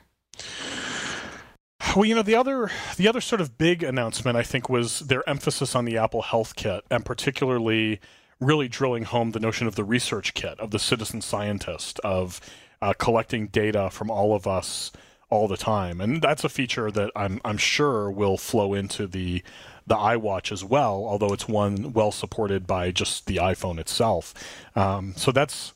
Well, 1.95 2.05
you 2.05 2.15
know, 2.15 2.21
the 2.21 2.35
other 2.35 2.71
the 2.97 3.07
other 3.07 3.21
sort 3.21 3.41
of 3.41 3.57
big 3.57 3.83
announcement 3.83 4.37
I 4.37 4.43
think 4.43 4.69
was 4.69 4.99
their 4.99 5.27
emphasis 5.27 5.75
on 5.75 5.85
the 5.85 5.97
Apple 5.97 6.23
HealthKit, 6.23 6.81
and 6.91 7.03
particularly 7.03 7.99
really 8.39 8.67
drilling 8.67 9.03
home 9.03 9.31
the 9.31 9.39
notion 9.39 9.67
of 9.67 9.75
the 9.75 9.85
ResearchKit, 9.85 10.59
of 10.59 10.71
the 10.71 10.79
citizen 10.79 11.21
scientist, 11.21 11.99
of 11.99 12.39
uh, 12.81 12.93
collecting 12.97 13.47
data 13.47 13.89
from 13.89 14.09
all 14.09 14.33
of 14.33 14.47
us 14.47 14.91
all 15.29 15.47
the 15.47 15.57
time. 15.57 16.01
And 16.01 16.21
that's 16.21 16.43
a 16.43 16.49
feature 16.49 16.89
that 16.91 17.11
I'm, 17.15 17.41
I'm 17.43 17.57
sure 17.57 18.09
will 18.09 18.37
flow 18.37 18.73
into 18.73 19.07
the 19.07 19.43
the 19.89 19.95
iWatch 19.95 20.51
as 20.51 20.63
well, 20.63 21.03
although 21.05 21.33
it's 21.33 21.47
one 21.47 21.91
well 21.93 22.11
supported 22.11 22.65
by 22.65 22.91
just 22.91 23.25
the 23.25 23.37
iPhone 23.37 23.79
itself. 23.79 24.33
Um, 24.75 25.13
so 25.17 25.31
that's 25.31 25.73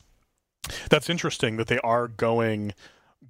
that's 0.88 1.10
interesting 1.10 1.58
that 1.58 1.66
they 1.66 1.78
are 1.80 2.08
going 2.08 2.72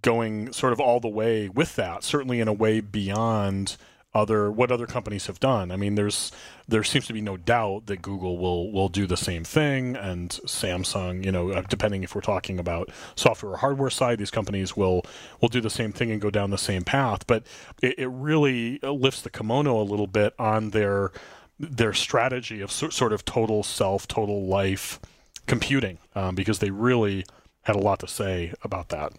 going 0.02 0.52
sort 0.52 0.72
of 0.72 0.80
all 0.80 1.00
the 1.00 1.08
way 1.08 1.48
with 1.48 1.74
that. 1.76 2.04
Certainly 2.04 2.40
in 2.40 2.46
a 2.46 2.52
way 2.52 2.80
beyond 2.80 3.76
other 4.14 4.50
what 4.50 4.70
other 4.70 4.86
companies 4.86 5.26
have 5.26 5.40
done. 5.40 5.70
I 5.70 5.76
mean, 5.76 5.96
there's 5.96 6.30
there 6.68 6.84
seems 6.84 7.06
to 7.08 7.12
be 7.12 7.20
no 7.20 7.36
doubt 7.36 7.86
that 7.86 8.00
Google 8.00 8.38
will 8.38 8.70
will 8.70 8.88
do 8.88 9.06
the 9.06 9.16
same 9.16 9.44
thing, 9.44 9.96
and 9.96 10.30
Samsung, 10.46 11.24
you 11.24 11.32
know, 11.32 11.50
uh, 11.50 11.62
depending 11.62 12.02
if 12.04 12.14
we're 12.14 12.20
talking 12.20 12.58
about 12.58 12.90
software 13.16 13.52
or 13.52 13.56
hardware 13.56 13.90
side, 13.90 14.18
these 14.18 14.30
companies 14.30 14.76
will 14.76 15.04
will 15.40 15.48
do 15.48 15.60
the 15.60 15.70
same 15.70 15.92
thing 15.92 16.10
and 16.10 16.20
go 16.20 16.30
down 16.30 16.50
the 16.50 16.58
same 16.58 16.82
path. 16.82 17.26
But 17.26 17.44
it, 17.82 17.98
it 17.98 18.08
really 18.08 18.78
lifts 18.82 19.22
the 19.22 19.30
kimono 19.30 19.80
a 19.80 19.82
little 19.82 20.06
bit 20.06 20.34
on 20.38 20.70
their 20.70 21.10
their 21.58 21.92
strategy 21.92 22.60
of 22.60 22.70
so, 22.70 22.88
sort 22.90 23.12
of 23.12 23.24
total 23.24 23.62
self, 23.62 24.06
total 24.06 24.46
life 24.46 25.00
computing, 25.46 25.98
um, 26.14 26.34
because 26.34 26.60
they 26.60 26.70
really 26.70 27.24
had 27.62 27.76
a 27.76 27.80
lot 27.80 27.98
to 28.00 28.06
say 28.06 28.52
about 28.62 28.88
that. 28.90 29.12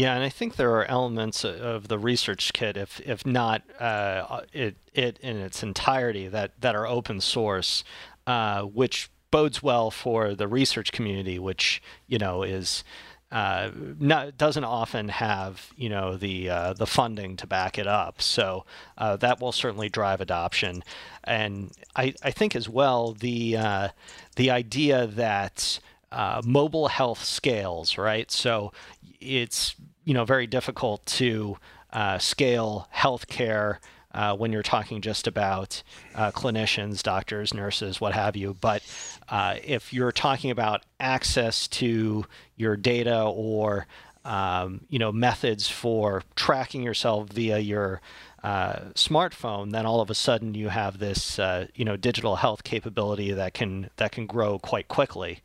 Yeah, 0.00 0.14
and 0.14 0.24
I 0.24 0.30
think 0.30 0.56
there 0.56 0.74
are 0.76 0.86
elements 0.86 1.44
of 1.44 1.88
the 1.88 1.98
ResearchKit, 1.98 2.78
if 2.78 3.02
if 3.04 3.26
not 3.26 3.60
uh, 3.78 4.40
it 4.50 4.76
it 4.94 5.18
in 5.18 5.36
its 5.36 5.62
entirety, 5.62 6.26
that 6.26 6.58
that 6.62 6.74
are 6.74 6.86
open 6.86 7.20
source, 7.20 7.84
uh, 8.26 8.62
which 8.62 9.10
bodes 9.30 9.62
well 9.62 9.90
for 9.90 10.34
the 10.34 10.48
research 10.48 10.90
community, 10.90 11.38
which 11.38 11.82
you 12.06 12.16
know 12.16 12.42
is. 12.42 12.82
Uh, 13.30 13.70
not, 14.00 14.36
doesn't 14.36 14.64
often 14.64 15.08
have 15.08 15.68
you 15.76 15.88
know 15.90 16.16
the 16.16 16.48
uh, 16.48 16.72
the 16.72 16.86
funding 16.86 17.36
to 17.36 17.46
back 17.46 17.78
it 17.78 17.86
up, 17.86 18.22
so 18.22 18.64
uh, 18.96 19.16
that 19.16 19.38
will 19.38 19.52
certainly 19.52 19.88
drive 19.90 20.20
adoption, 20.20 20.82
and 21.24 21.70
I, 21.94 22.14
I 22.24 22.30
think 22.32 22.56
as 22.56 22.68
well 22.68 23.12
the 23.12 23.56
uh, 23.56 23.88
the 24.34 24.50
idea 24.50 25.06
that 25.06 25.78
uh, 26.10 26.42
mobile 26.44 26.88
health 26.88 27.22
scales, 27.22 27.96
right? 27.96 28.30
So 28.32 28.72
it's 29.20 29.76
you 30.04 30.14
know 30.14 30.24
very 30.24 30.46
difficult 30.46 31.04
to 31.06 31.56
uh, 31.92 32.18
scale 32.18 32.88
healthcare 32.94 33.78
uh, 34.12 34.36
when 34.36 34.52
you're 34.52 34.62
talking 34.62 35.00
just 35.00 35.26
about 35.26 35.82
uh, 36.14 36.30
clinicians, 36.32 37.02
doctors, 37.02 37.54
nurses, 37.54 38.00
what 38.00 38.12
have 38.12 38.36
you. 38.36 38.56
But 38.60 38.82
uh, 39.28 39.56
if 39.62 39.92
you're 39.92 40.12
talking 40.12 40.50
about 40.50 40.82
access 40.98 41.68
to 41.68 42.26
your 42.56 42.76
data 42.76 43.22
or 43.22 43.86
um, 44.24 44.82
you 44.88 44.98
know 44.98 45.12
methods 45.12 45.68
for 45.68 46.22
tracking 46.34 46.82
yourself 46.82 47.30
via 47.30 47.58
your 47.58 48.00
uh, 48.42 48.80
smartphone, 48.94 49.70
then 49.70 49.86
all 49.86 50.00
of 50.00 50.10
a 50.10 50.14
sudden 50.14 50.54
you 50.54 50.68
have 50.68 50.98
this 50.98 51.38
uh, 51.38 51.66
you 51.74 51.84
know 51.84 51.96
digital 51.96 52.36
health 52.36 52.64
capability 52.64 53.32
that 53.32 53.54
can 53.54 53.90
that 53.96 54.12
can 54.12 54.26
grow 54.26 54.58
quite 54.58 54.88
quickly, 54.88 55.40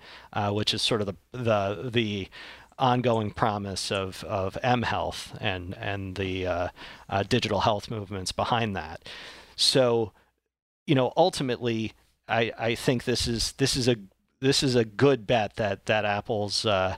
which 0.50 0.74
is 0.74 0.82
sort 0.82 1.02
of 1.02 1.08
the 1.08 1.16
the 1.32 1.90
the 1.90 2.30
ongoing 2.78 3.32
promise 3.32 3.92
of 3.92 4.24
of 4.26 4.58
mHealth 4.64 5.38
and 5.40 5.76
and 5.78 6.16
the 6.16 6.46
uh, 6.48 6.68
uh, 7.10 7.24
digital 7.24 7.62
health 7.62 7.90
movements 7.90 8.32
behind 8.32 8.76
that. 8.76 9.08
So, 9.56 10.12
you 10.86 10.96
know, 10.96 11.14
ultimately, 11.16 11.94
I 12.28 12.52
I 12.58 12.76
think 12.76 13.06
this 13.06 13.28
is 13.28 13.54
this 13.54 13.76
is 13.76 13.88
a 13.88 13.96
this 14.42 14.64
is 14.64 14.76
a 14.76 14.86
good 14.86 15.26
bet 15.26 15.56
that 15.56 15.86
that 15.86 16.06
Apple's 16.06 16.66
uh, 16.66 16.96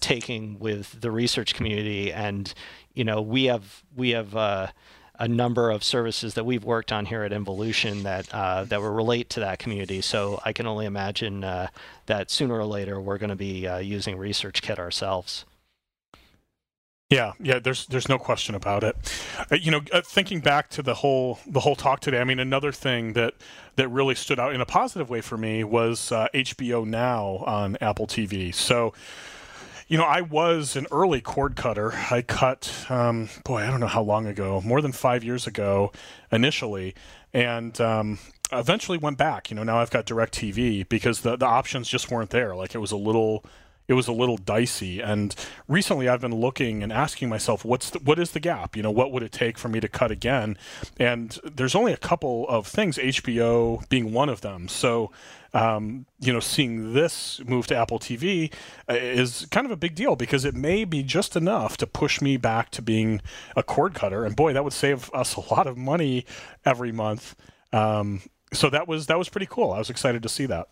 taking 0.00 0.58
with 0.58 1.00
the 1.00 1.10
research 1.10 1.54
community, 1.54 2.12
and 2.12 2.52
you 2.94 3.04
know 3.04 3.20
we 3.20 3.44
have 3.44 3.82
we 3.94 4.10
have 4.10 4.72
a 5.18 5.28
number 5.28 5.70
of 5.70 5.82
services 5.82 6.34
that 6.34 6.44
we've 6.44 6.64
worked 6.64 6.92
on 6.92 7.06
here 7.06 7.22
at 7.22 7.32
Involution 7.32 8.02
that 8.02 8.32
uh, 8.34 8.64
that 8.64 8.80
will 8.80 8.92
relate 8.92 9.30
to 9.30 9.40
that 9.40 9.58
community. 9.58 10.00
So 10.00 10.40
I 10.44 10.52
can 10.52 10.66
only 10.66 10.86
imagine 10.86 11.44
uh, 11.44 11.68
that 12.06 12.30
sooner 12.30 12.54
or 12.54 12.64
later 12.64 13.00
we're 13.00 13.18
going 13.18 13.30
to 13.30 13.36
be 13.36 13.66
uh, 13.66 13.78
using 13.78 14.16
ResearchKit 14.16 14.78
ourselves. 14.78 15.44
Yeah, 17.08 17.32
yeah. 17.38 17.60
There's 17.60 17.86
there's 17.86 18.08
no 18.08 18.18
question 18.18 18.56
about 18.56 18.82
it. 18.82 18.96
Uh, 19.50 19.54
you 19.54 19.70
know, 19.70 19.80
uh, 19.92 20.00
thinking 20.00 20.40
back 20.40 20.70
to 20.70 20.82
the 20.82 20.94
whole 20.94 21.38
the 21.46 21.60
whole 21.60 21.76
talk 21.76 22.00
today, 22.00 22.18
I 22.18 22.24
mean, 22.24 22.40
another 22.40 22.72
thing 22.72 23.12
that 23.12 23.34
that 23.76 23.88
really 23.88 24.16
stood 24.16 24.40
out 24.40 24.54
in 24.54 24.60
a 24.60 24.66
positive 24.66 25.08
way 25.08 25.20
for 25.20 25.36
me 25.36 25.62
was 25.62 26.10
HBO 26.10 26.82
uh, 26.82 26.84
Now 26.84 27.44
on 27.46 27.76
Apple 27.80 28.08
TV. 28.08 28.52
So 28.52 28.92
you 29.88 29.96
know, 29.96 30.04
I 30.04 30.20
was 30.20 30.76
an 30.76 30.86
early 30.90 31.20
cord 31.20 31.54
cutter. 31.56 31.92
I 32.10 32.22
cut, 32.22 32.86
um, 32.88 33.28
boy, 33.44 33.62
I 33.62 33.70
don't 33.70 33.80
know 33.80 33.86
how 33.86 34.02
long 34.02 34.26
ago, 34.26 34.60
more 34.64 34.80
than 34.80 34.92
five 34.92 35.22
years 35.22 35.46
ago 35.46 35.92
initially, 36.32 36.94
and 37.32 37.80
um, 37.80 38.18
eventually 38.52 38.98
went 38.98 39.18
back. 39.18 39.50
You 39.50 39.56
know, 39.56 39.62
now 39.62 39.78
I've 39.78 39.90
got 39.90 40.06
DirecTV 40.06 40.88
because 40.88 41.20
the, 41.20 41.36
the 41.36 41.46
options 41.46 41.88
just 41.88 42.10
weren't 42.10 42.30
there. 42.30 42.56
Like 42.56 42.74
it 42.74 42.78
was 42.78 42.92
a 42.92 42.96
little 42.96 43.44
it 43.88 43.94
was 43.94 44.08
a 44.08 44.12
little 44.12 44.36
dicey. 44.36 45.00
And 45.00 45.34
recently, 45.68 46.08
I've 46.08 46.20
been 46.20 46.34
looking 46.34 46.82
and 46.82 46.92
asking 46.92 47.28
myself, 47.28 47.64
what's 47.64 47.90
the, 47.90 48.00
what 48.00 48.18
is 48.18 48.32
the 48.32 48.40
gap? 48.40 48.76
You 48.76 48.82
know, 48.82 48.90
what 48.90 49.12
would 49.12 49.22
it 49.22 49.32
take 49.32 49.58
for 49.58 49.68
me 49.68 49.80
to 49.80 49.88
cut 49.88 50.10
again? 50.10 50.58
And 50.98 51.38
there's 51.44 51.74
only 51.74 51.92
a 51.92 51.96
couple 51.96 52.48
of 52.48 52.66
things, 52.66 52.98
HBO 52.98 53.88
being 53.88 54.12
one 54.12 54.28
of 54.28 54.40
them. 54.40 54.68
So, 54.68 55.12
um, 55.56 56.04
you 56.20 56.34
know, 56.34 56.40
seeing 56.40 56.92
this 56.92 57.40
move 57.46 57.66
to 57.68 57.76
Apple 57.76 57.98
TV 57.98 58.52
uh, 58.90 58.94
is 58.94 59.46
kind 59.50 59.64
of 59.64 59.70
a 59.70 59.76
big 59.76 59.94
deal 59.94 60.14
because 60.14 60.44
it 60.44 60.54
may 60.54 60.84
be 60.84 61.02
just 61.02 61.34
enough 61.34 61.78
to 61.78 61.86
push 61.86 62.20
me 62.20 62.36
back 62.36 62.70
to 62.72 62.82
being 62.82 63.22
a 63.56 63.62
cord 63.62 63.94
cutter. 63.94 64.26
And 64.26 64.36
boy, 64.36 64.52
that 64.52 64.64
would 64.64 64.74
save 64.74 65.10
us 65.14 65.34
a 65.34 65.54
lot 65.54 65.66
of 65.66 65.78
money 65.78 66.26
every 66.66 66.92
month. 66.92 67.34
Um, 67.72 68.20
so 68.52 68.68
that 68.68 68.86
was 68.86 69.06
that 69.06 69.16
was 69.18 69.30
pretty 69.30 69.46
cool. 69.46 69.72
I 69.72 69.78
was 69.78 69.88
excited 69.88 70.22
to 70.24 70.28
see 70.28 70.44
that. 70.44 70.68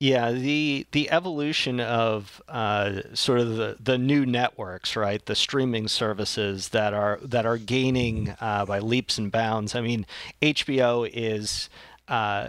Yeah, 0.00 0.32
the 0.32 0.86
the 0.92 1.10
evolution 1.10 1.78
of 1.78 2.40
uh, 2.48 3.02
sort 3.12 3.40
of 3.40 3.56
the, 3.56 3.76
the 3.78 3.98
new 3.98 4.24
networks, 4.24 4.96
right? 4.96 5.24
The 5.24 5.34
streaming 5.34 5.86
services 5.86 6.70
that 6.70 6.94
are 6.94 7.18
that 7.22 7.44
are 7.44 7.58
gaining 7.58 8.34
uh, 8.40 8.64
by 8.64 8.78
leaps 8.78 9.18
and 9.18 9.30
bounds. 9.30 9.74
I 9.74 9.82
mean, 9.82 10.06
HBO 10.40 11.08
is. 11.12 11.68
Uh, 12.08 12.48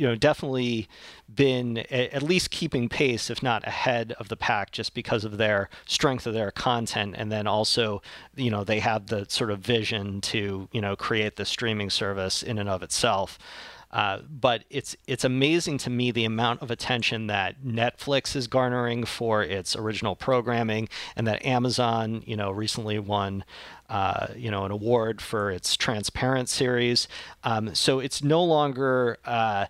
you 0.00 0.06
know, 0.06 0.14
definitely 0.14 0.88
been 1.28 1.76
at 1.90 2.22
least 2.22 2.50
keeping 2.50 2.88
pace, 2.88 3.28
if 3.28 3.42
not 3.42 3.66
ahead 3.66 4.14
of 4.18 4.28
the 4.28 4.36
pack, 4.36 4.72
just 4.72 4.94
because 4.94 5.26
of 5.26 5.36
their 5.36 5.68
strength 5.84 6.26
of 6.26 6.32
their 6.32 6.50
content, 6.50 7.14
and 7.18 7.30
then 7.30 7.46
also, 7.46 8.00
you 8.34 8.50
know, 8.50 8.64
they 8.64 8.80
have 8.80 9.08
the 9.08 9.26
sort 9.28 9.50
of 9.50 9.58
vision 9.58 10.22
to, 10.22 10.70
you 10.72 10.80
know, 10.80 10.96
create 10.96 11.36
the 11.36 11.44
streaming 11.44 11.90
service 11.90 12.42
in 12.42 12.56
and 12.56 12.70
of 12.70 12.82
itself. 12.82 13.38
Uh, 13.92 14.20
but 14.30 14.62
it's 14.70 14.96
it's 15.08 15.24
amazing 15.24 15.76
to 15.76 15.90
me 15.90 16.12
the 16.12 16.24
amount 16.24 16.62
of 16.62 16.70
attention 16.70 17.26
that 17.26 17.60
Netflix 17.64 18.36
is 18.36 18.46
garnering 18.46 19.04
for 19.04 19.42
its 19.42 19.74
original 19.74 20.14
programming, 20.14 20.88
and 21.16 21.26
that 21.26 21.44
Amazon, 21.44 22.22
you 22.24 22.36
know, 22.36 22.50
recently 22.50 22.98
won. 22.98 23.44
Uh, 23.88 24.28
you 24.36 24.52
know, 24.52 24.64
an 24.64 24.70
award 24.70 25.20
for 25.20 25.50
its 25.50 25.76
Transparent 25.76 26.48
series. 26.48 27.08
Um, 27.42 27.74
so 27.74 27.98
it's 27.98 28.22
no 28.22 28.44
longer 28.44 29.18
uh, 29.24 29.66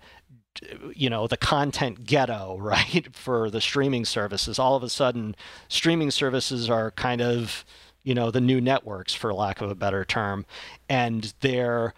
you 0.94 1.10
know 1.10 1.26
the 1.26 1.36
content 1.36 2.04
ghetto 2.04 2.56
right 2.60 3.08
for 3.14 3.50
the 3.50 3.60
streaming 3.60 4.04
services. 4.04 4.58
All 4.58 4.76
of 4.76 4.82
a 4.82 4.90
sudden 4.90 5.34
streaming 5.68 6.10
services 6.10 6.68
are 6.70 6.90
kind 6.92 7.20
of 7.20 7.64
you 8.02 8.14
know 8.14 8.30
the 8.30 8.40
new 8.40 8.60
networks 8.60 9.14
for 9.14 9.32
lack 9.34 9.60
of 9.60 9.70
a 9.70 9.74
better 9.74 10.04
term. 10.04 10.46
And 10.88 11.32
they're 11.40 11.94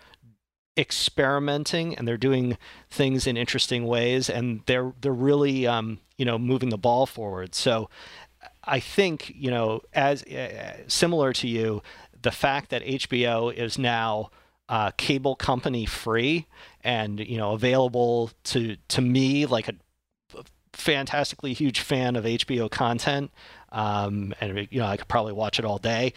experimenting 0.79 1.95
and 1.95 2.09
they're 2.09 2.17
doing 2.17 2.57
things 2.89 3.27
in 3.27 3.37
interesting 3.37 3.87
ways 3.87 4.31
and 4.31 4.63
they're 4.67 4.93
they're 5.01 5.13
really 5.13 5.67
um, 5.67 6.01
you 6.17 6.25
know 6.25 6.39
moving 6.39 6.71
the 6.71 6.79
ball 6.79 7.07
forward. 7.07 7.55
So 7.55 7.89
i 8.65 8.81
think 8.81 9.33
you 9.35 9.51
know 9.51 9.81
as 9.93 10.23
uh, 10.25 10.77
similar 10.87 11.33
to 11.33 11.49
you 11.49 11.83
the 12.21 12.31
fact 12.31 12.71
that 12.71 12.83
hbo 12.83 13.53
is 13.53 13.79
now 13.79 14.31
uh, 14.69 14.91
cable 14.93 15.35
company 15.35 15.85
free 15.85 16.47
and 16.85 17.21
you 17.21 17.37
know 17.37 17.53
available 17.53 18.31
to 18.45 18.77
to 18.89 19.01
me 19.01 19.47
like 19.47 19.69
a 19.69 19.75
fantastically 20.73 21.53
huge 21.53 21.81
fan 21.81 22.17
of 22.17 22.25
hbo 22.25 22.71
content. 22.71 23.31
Um, 23.71 24.35
and 24.41 24.69
you 24.71 24.81
know 24.81 24.87
i 24.87 24.97
could 24.97 25.09
probably 25.09 25.33
watch 25.33 25.59
it 25.59 25.65
all 25.65 25.79
day. 25.79 26.13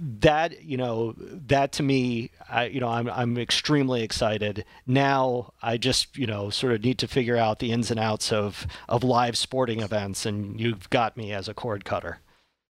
That 0.00 0.62
you 0.62 0.76
know 0.76 1.14
that 1.18 1.72
to 1.72 1.82
me 1.82 2.30
I, 2.48 2.66
you 2.66 2.78
know 2.80 2.88
I'm 2.88 3.08
I'm 3.08 3.36
extremely 3.36 4.02
excited. 4.02 4.64
Now 4.86 5.54
I 5.60 5.76
just 5.76 6.16
you 6.16 6.26
know 6.26 6.50
sort 6.50 6.72
of 6.72 6.84
need 6.84 6.98
to 6.98 7.08
figure 7.08 7.36
out 7.36 7.58
the 7.58 7.72
ins 7.72 7.90
and 7.90 7.98
outs 7.98 8.32
of 8.32 8.66
of 8.88 9.02
live 9.02 9.36
sporting 9.36 9.80
events 9.80 10.24
and 10.24 10.60
you've 10.60 10.88
got 10.90 11.16
me 11.16 11.32
as 11.32 11.48
a 11.48 11.54
cord 11.54 11.84
cutter 11.84 12.20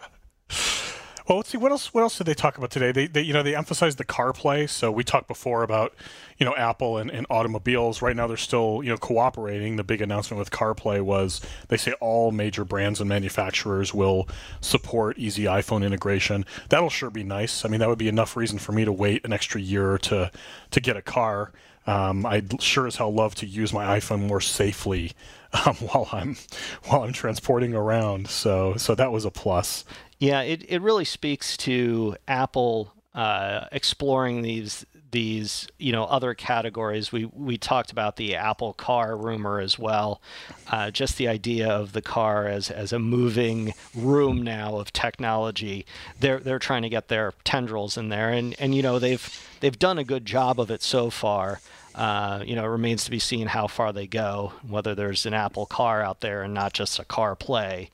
Well, 1.27 1.39
let's 1.39 1.49
see 1.49 1.57
what 1.57 1.73
else. 1.73 1.93
What 1.93 2.03
else 2.03 2.17
did 2.17 2.25
they 2.25 2.33
talk 2.33 2.57
about 2.57 2.71
today? 2.71 2.93
They, 2.93 3.05
they 3.07 3.21
you 3.21 3.33
know, 3.33 3.43
they 3.43 3.53
emphasized 3.53 3.97
the 3.97 4.05
CarPlay. 4.05 4.69
So 4.69 4.89
we 4.89 5.03
talked 5.03 5.27
before 5.27 5.61
about, 5.61 5.93
you 6.37 6.45
know, 6.45 6.55
Apple 6.55 6.97
and, 6.97 7.11
and 7.11 7.27
automobiles. 7.29 8.01
Right 8.01 8.15
now, 8.15 8.27
they're 8.27 8.37
still, 8.37 8.81
you 8.81 8.89
know, 8.89 8.97
cooperating. 8.97 9.75
The 9.75 9.83
big 9.83 10.01
announcement 10.01 10.39
with 10.39 10.51
CarPlay 10.51 11.01
was 11.01 11.41
they 11.67 11.75
say 11.75 11.91
all 11.99 12.31
major 12.31 12.63
brands 12.63 13.01
and 13.01 13.09
manufacturers 13.09 13.93
will 13.93 14.29
support 14.61 15.17
easy 15.17 15.43
iPhone 15.43 15.85
integration. 15.85 16.45
That'll 16.69 16.89
sure 16.89 17.09
be 17.09 17.23
nice. 17.23 17.65
I 17.65 17.67
mean, 17.67 17.81
that 17.81 17.89
would 17.89 17.97
be 17.97 18.07
enough 18.07 18.37
reason 18.37 18.57
for 18.57 18.71
me 18.71 18.85
to 18.85 18.93
wait 18.93 19.25
an 19.25 19.33
extra 19.33 19.59
year 19.59 19.97
to 19.97 20.31
to 20.71 20.79
get 20.79 20.95
a 20.95 21.01
car. 21.01 21.51
Um, 21.87 22.25
I'd 22.25 22.61
sure 22.61 22.87
as 22.87 22.97
hell 22.97 23.13
love 23.13 23.35
to 23.35 23.45
use 23.45 23.73
my 23.73 23.97
iPhone 23.97 24.27
more 24.27 24.41
safely 24.41 25.13
um, 25.65 25.75
while 25.75 26.07
I'm 26.11 26.37
while 26.85 27.03
I'm 27.03 27.13
transporting 27.13 27.73
around. 27.73 28.29
So 28.29 28.75
so 28.77 28.95
that 28.95 29.11
was 29.11 29.25
a 29.25 29.31
plus. 29.31 29.83
Yeah, 30.19 30.41
it, 30.41 30.65
it 30.67 30.81
really 30.81 31.05
speaks 31.05 31.55
to 31.57 32.15
Apple 32.27 32.93
uh, 33.13 33.65
exploring 33.71 34.41
these 34.41 34.85
these 35.11 35.67
you 35.77 35.91
know 35.91 36.03
other 36.05 36.33
categories. 36.33 37.11
We 37.11 37.25
we 37.25 37.57
talked 37.57 37.91
about 37.91 38.17
the 38.17 38.35
Apple 38.35 38.73
Car 38.73 39.15
rumor 39.15 39.59
as 39.59 39.79
well. 39.79 40.21
Uh, 40.67 40.91
just 40.91 41.17
the 41.17 41.27
idea 41.27 41.69
of 41.69 41.93
the 41.93 42.01
car 42.01 42.47
as 42.47 42.69
as 42.69 42.91
a 42.91 42.99
moving 42.99 43.73
room 43.95 44.41
now 44.41 44.77
of 44.77 44.91
technology. 44.93 45.85
They're 46.19 46.39
they're 46.39 46.59
trying 46.59 46.83
to 46.83 46.89
get 46.89 47.07
their 47.07 47.33
tendrils 47.43 47.97
in 47.97 48.09
there, 48.09 48.29
and 48.29 48.55
and 48.59 48.75
you 48.75 48.81
know 48.81 48.99
they've 48.99 49.57
they've 49.59 49.79
done 49.79 49.97
a 49.97 50.03
good 50.03 50.25
job 50.25 50.59
of 50.59 50.69
it 50.71 50.81
so 50.81 51.09
far. 51.09 51.59
Uh, 51.95 52.43
you 52.45 52.55
know, 52.55 52.63
it 52.63 52.67
remains 52.67 53.05
to 53.05 53.11
be 53.11 53.17
seen 53.17 53.47
how 53.47 53.65
far 53.65 53.91
they 53.91 54.05
go, 54.05 54.53
whether 54.67 54.93
there's 54.93 55.25
an 55.25 55.33
Apple 55.33 55.65
car 55.65 56.03
out 56.03 56.21
there 56.21 56.43
and 56.43 56.53
not 56.53 56.71
just 56.71 56.99
a 56.99 57.03
CarPlay. 57.03 57.89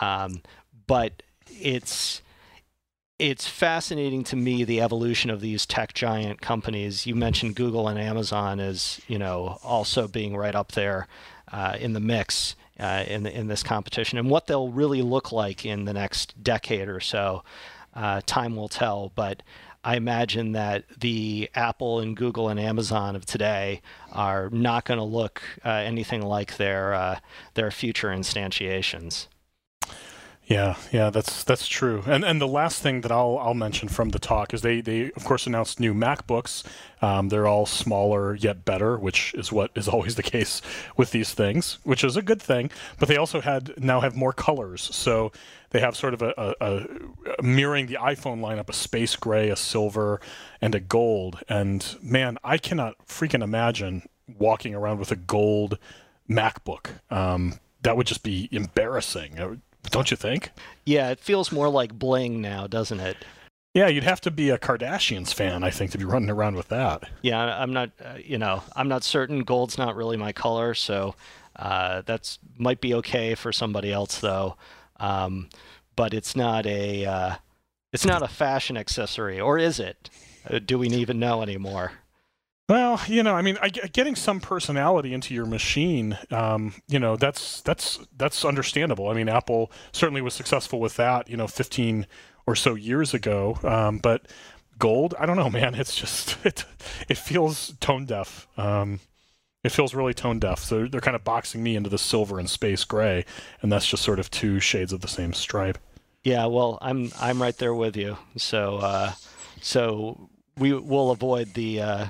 Um, 0.00 0.40
but 0.86 1.22
it's 1.60 2.22
it's 3.18 3.48
fascinating 3.48 4.24
to 4.24 4.36
me 4.36 4.62
the 4.62 4.80
evolution 4.80 5.30
of 5.30 5.40
these 5.40 5.64
tech 5.64 5.94
giant 5.94 6.42
companies. 6.42 7.06
You 7.06 7.14
mentioned 7.14 7.56
Google 7.56 7.88
and 7.88 7.98
Amazon 7.98 8.60
as 8.60 9.00
you 9.08 9.18
know 9.18 9.58
also 9.62 10.06
being 10.06 10.36
right 10.36 10.54
up 10.54 10.72
there 10.72 11.08
uh, 11.50 11.76
in 11.80 11.92
the 11.92 12.00
mix 12.00 12.56
uh, 12.78 13.04
in 13.06 13.26
in 13.26 13.48
this 13.48 13.62
competition, 13.62 14.18
and 14.18 14.30
what 14.30 14.46
they'll 14.46 14.68
really 14.68 15.02
look 15.02 15.32
like 15.32 15.64
in 15.64 15.84
the 15.84 15.94
next 15.94 16.42
decade 16.42 16.88
or 16.88 17.00
so. 17.00 17.42
Uh, 17.94 18.20
time 18.26 18.54
will 18.54 18.68
tell, 18.68 19.10
but 19.14 19.42
I 19.82 19.96
imagine 19.96 20.50
that 20.52 20.84
the 20.98 21.48
Apple 21.54 22.00
and 22.00 22.14
Google 22.16 22.48
and 22.48 22.58
Amazon 22.60 23.16
of 23.16 23.24
today 23.24 23.80
are 24.12 24.50
not 24.50 24.84
going 24.84 24.98
to 24.98 25.04
look 25.04 25.40
uh, 25.64 25.70
anything 25.70 26.20
like 26.20 26.56
their 26.56 26.92
uh, 26.92 27.20
their 27.54 27.70
future 27.70 28.08
instantiations. 28.08 29.28
Yeah, 30.46 30.76
yeah, 30.92 31.10
that's 31.10 31.42
that's 31.42 31.66
true. 31.66 32.04
And 32.06 32.24
and 32.24 32.40
the 32.40 32.46
last 32.46 32.80
thing 32.80 33.00
that 33.00 33.10
I'll 33.10 33.36
I'll 33.38 33.52
mention 33.52 33.88
from 33.88 34.10
the 34.10 34.20
talk 34.20 34.54
is 34.54 34.62
they 34.62 34.80
they 34.80 35.10
of 35.16 35.24
course 35.24 35.44
announced 35.44 35.80
new 35.80 35.92
MacBooks. 35.92 36.62
Um, 37.02 37.30
they're 37.30 37.48
all 37.48 37.66
smaller 37.66 38.32
yet 38.36 38.64
better, 38.64 38.96
which 38.96 39.34
is 39.34 39.50
what 39.50 39.72
is 39.74 39.88
always 39.94 40.14
the 40.14 40.22
case 40.22 40.62
with 40.96 41.10
these 41.10 41.34
things, 41.34 41.78
which 41.82 42.04
is 42.04 42.16
a 42.16 42.22
good 42.22 42.40
thing. 42.40 42.70
But 43.00 43.08
they 43.08 43.16
also 43.16 43.40
had 43.40 43.74
now 43.76 44.00
have 44.00 44.14
more 44.14 44.32
colors, 44.32 44.82
so 44.94 45.32
they 45.70 45.80
have 45.80 45.96
sort 45.96 46.14
of 46.14 46.22
a, 46.22 46.32
a, 46.38 46.54
a 46.60 47.42
mirroring 47.42 47.86
the 47.86 47.98
iPhone 48.00 48.38
lineup: 48.38 48.68
a 48.68 48.72
space 48.72 49.16
gray, 49.16 49.50
a 49.50 49.56
silver, 49.56 50.20
and 50.60 50.76
a 50.76 50.80
gold. 50.80 51.42
And 51.48 51.96
man, 52.00 52.38
I 52.44 52.58
cannot 52.58 53.04
freaking 53.08 53.42
imagine 53.42 54.08
walking 54.38 54.76
around 54.76 55.00
with 55.00 55.10
a 55.10 55.16
gold 55.16 55.76
MacBook. 56.30 57.00
Um, 57.10 57.58
that 57.82 57.96
would 57.96 58.06
just 58.06 58.22
be 58.22 58.48
embarrassing. 58.52 59.60
Don't 59.90 60.10
you 60.10 60.16
think? 60.16 60.50
Yeah, 60.84 61.10
it 61.10 61.20
feels 61.20 61.52
more 61.52 61.68
like 61.68 61.98
bling 61.98 62.40
now, 62.40 62.66
doesn't 62.66 63.00
it? 63.00 63.16
Yeah, 63.74 63.88
you'd 63.88 64.04
have 64.04 64.22
to 64.22 64.30
be 64.30 64.48
a 64.48 64.56
Kardashians 64.56 65.34
fan, 65.34 65.62
I 65.62 65.70
think, 65.70 65.90
to 65.90 65.98
be 65.98 66.04
running 66.04 66.30
around 66.30 66.56
with 66.56 66.68
that. 66.68 67.10
Yeah, 67.20 67.42
I'm 67.42 67.74
not. 67.74 67.90
Uh, 68.02 68.14
you 68.24 68.38
know, 68.38 68.62
I'm 68.74 68.88
not 68.88 69.04
certain. 69.04 69.40
Gold's 69.40 69.76
not 69.76 69.96
really 69.96 70.16
my 70.16 70.32
color, 70.32 70.72
so 70.72 71.14
uh, 71.56 72.00
that's 72.06 72.38
might 72.56 72.80
be 72.80 72.94
okay 72.94 73.34
for 73.34 73.52
somebody 73.52 73.92
else, 73.92 74.18
though. 74.18 74.56
Um, 74.98 75.50
but 75.94 76.14
it's 76.14 76.34
not 76.34 76.64
a. 76.66 77.04
Uh, 77.04 77.34
it's 77.92 78.06
not 78.06 78.22
a 78.22 78.28
fashion 78.28 78.78
accessory, 78.78 79.38
or 79.38 79.58
is 79.58 79.78
it? 79.78 80.08
Uh, 80.48 80.58
do 80.58 80.78
we 80.78 80.88
even 80.88 81.18
know 81.18 81.42
anymore? 81.42 81.92
Well, 82.68 83.00
you 83.06 83.22
know, 83.22 83.34
I 83.34 83.42
mean, 83.42 83.58
I, 83.62 83.68
getting 83.68 84.16
some 84.16 84.40
personality 84.40 85.14
into 85.14 85.32
your 85.32 85.46
machine, 85.46 86.18
um, 86.32 86.74
you 86.88 86.98
know, 86.98 87.14
that's 87.16 87.60
that's 87.60 88.00
that's 88.16 88.44
understandable. 88.44 89.08
I 89.08 89.14
mean, 89.14 89.28
Apple 89.28 89.70
certainly 89.92 90.20
was 90.20 90.34
successful 90.34 90.80
with 90.80 90.96
that, 90.96 91.28
you 91.30 91.36
know, 91.36 91.46
15 91.46 92.06
or 92.44 92.56
so 92.56 92.74
years 92.74 93.14
ago. 93.14 93.58
Um, 93.62 93.98
but 93.98 94.26
gold, 94.80 95.14
I 95.18 95.26
don't 95.26 95.36
know, 95.36 95.50
man. 95.60 95.76
It's 95.76 95.94
just 95.94 96.44
it 96.44 96.64
it 97.08 97.18
feels 97.18 97.74
tone 97.78 98.04
deaf. 98.04 98.48
Um, 98.56 98.98
it 99.62 99.70
feels 99.70 99.94
really 99.94 100.14
tone 100.14 100.40
deaf. 100.40 100.58
So 100.58 100.86
they're 100.86 101.00
kind 101.00 101.16
of 101.16 101.22
boxing 101.22 101.62
me 101.62 101.76
into 101.76 101.90
the 101.90 101.98
silver 101.98 102.40
and 102.40 102.50
space 102.50 102.82
gray, 102.82 103.24
and 103.62 103.70
that's 103.70 103.86
just 103.86 104.02
sort 104.02 104.18
of 104.18 104.28
two 104.28 104.58
shades 104.58 104.92
of 104.92 105.02
the 105.02 105.08
same 105.08 105.32
stripe. 105.34 105.78
Yeah, 106.24 106.46
well, 106.46 106.78
I'm 106.82 107.12
I'm 107.20 107.40
right 107.40 107.56
there 107.56 107.74
with 107.74 107.96
you. 107.96 108.18
So 108.36 108.78
uh, 108.78 109.12
so 109.60 110.30
we 110.58 110.72
will 110.72 111.12
avoid 111.12 111.54
the. 111.54 111.80
Uh, 111.80 112.06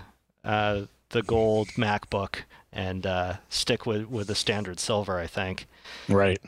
uh, 0.47 0.83
the 1.11 1.23
gold 1.23 1.69
MacBook 1.77 2.43
and 2.73 3.07
uh, 3.07 3.35
stick 3.49 3.85
with, 3.85 4.09
with 4.09 4.29
the 4.29 4.35
standard 4.35 4.81
silver, 4.81 5.19
I 5.19 5.27
think. 5.27 5.67
Right. 6.09 6.41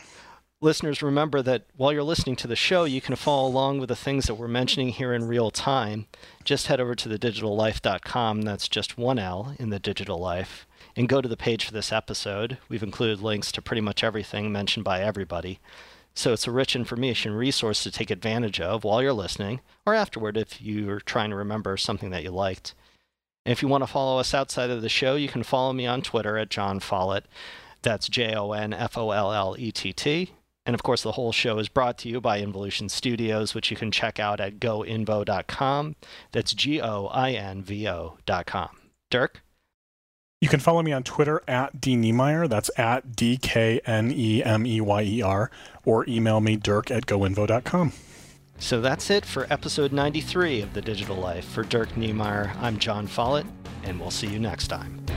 Listeners, 0.60 1.02
remember 1.02 1.40
that 1.42 1.66
while 1.76 1.92
you're 1.92 2.02
listening 2.02 2.34
to 2.36 2.48
the 2.48 2.56
show, 2.56 2.82
you 2.82 3.00
can 3.00 3.14
follow 3.14 3.48
along 3.48 3.78
with 3.78 3.88
the 3.88 3.96
things 3.96 4.26
that 4.26 4.34
we're 4.34 4.48
mentioning 4.48 4.88
here 4.88 5.12
in 5.12 5.28
real 5.28 5.52
time. 5.52 6.06
Just 6.42 6.66
head 6.66 6.80
over 6.80 6.96
to 6.96 7.08
thedigitallife.com. 7.08 8.42
That's 8.42 8.68
just 8.68 8.98
one 8.98 9.20
L 9.20 9.54
in 9.58 9.70
the 9.70 9.78
digital 9.78 10.18
life. 10.18 10.66
And 10.96 11.08
go 11.08 11.20
to 11.20 11.28
the 11.28 11.36
page 11.36 11.64
for 11.64 11.72
this 11.72 11.92
episode. 11.92 12.58
We've 12.68 12.82
included 12.82 13.20
links 13.20 13.52
to 13.52 13.62
pretty 13.62 13.82
much 13.82 14.02
everything 14.02 14.50
mentioned 14.50 14.82
by 14.84 15.00
everybody. 15.00 15.60
So 16.12 16.32
it's 16.32 16.48
a 16.48 16.50
rich 16.50 16.74
information 16.74 17.34
resource 17.34 17.84
to 17.84 17.92
take 17.92 18.10
advantage 18.10 18.60
of 18.60 18.82
while 18.82 19.00
you're 19.00 19.12
listening, 19.12 19.60
or 19.86 19.94
afterward 19.94 20.36
if 20.36 20.60
you're 20.60 20.98
trying 20.98 21.30
to 21.30 21.36
remember 21.36 21.76
something 21.76 22.10
that 22.10 22.24
you 22.24 22.32
liked. 22.32 22.74
If 23.44 23.62
you 23.62 23.68
want 23.68 23.82
to 23.82 23.86
follow 23.86 24.18
us 24.18 24.34
outside 24.34 24.70
of 24.70 24.82
the 24.82 24.88
show, 24.88 25.14
you 25.14 25.28
can 25.28 25.42
follow 25.42 25.72
me 25.72 25.86
on 25.86 26.02
Twitter 26.02 26.36
at 26.36 26.50
Jon 26.50 26.80
Follett. 26.80 27.26
That's 27.82 28.08
J 28.08 28.34
O 28.34 28.52
N 28.52 28.72
F 28.72 28.98
O 28.98 29.10
L 29.10 29.32
L 29.32 29.56
E 29.58 29.72
T 29.72 29.92
T. 29.92 30.32
And 30.66 30.74
of 30.74 30.82
course, 30.82 31.02
the 31.02 31.12
whole 31.12 31.32
show 31.32 31.58
is 31.58 31.68
brought 31.68 31.96
to 31.98 32.10
you 32.10 32.20
by 32.20 32.40
Involution 32.40 32.90
Studios, 32.90 33.54
which 33.54 33.70
you 33.70 33.76
can 33.76 33.90
check 33.90 34.20
out 34.20 34.38
at 34.38 34.60
goinvo.com. 34.60 35.96
That's 36.32 36.52
G 36.52 36.80
O 36.82 37.06
I 37.06 37.32
N 37.32 37.62
V 37.62 37.88
O.com. 37.88 38.68
Dirk? 39.10 39.42
You 40.40 40.48
can 40.48 40.60
follow 40.60 40.82
me 40.82 40.92
on 40.92 41.02
Twitter 41.02 41.42
at 41.48 41.80
D 41.80 41.96
Knemeyer. 41.96 42.48
That's 42.48 42.70
at 42.76 43.16
D 43.16 43.38
K 43.38 43.80
N 43.86 44.12
E 44.14 44.42
M 44.44 44.66
E 44.66 44.80
Y 44.80 45.02
E 45.02 45.22
R. 45.22 45.50
Or 45.84 46.04
email 46.06 46.40
me, 46.40 46.56
dirk 46.56 46.90
at 46.90 47.06
goinvo.com. 47.06 47.92
So 48.60 48.80
that's 48.80 49.08
it 49.08 49.24
for 49.24 49.46
episode 49.50 49.92
93 49.92 50.62
of 50.62 50.74
The 50.74 50.82
Digital 50.82 51.16
Life. 51.16 51.44
For 51.44 51.62
Dirk 51.62 51.90
Knemeyer, 51.90 52.54
I'm 52.60 52.78
Jon 52.78 53.06
Follett, 53.06 53.46
and 53.84 54.00
we'll 54.00 54.10
see 54.10 54.26
you 54.26 54.40
next 54.40 54.66
time. 54.66 55.07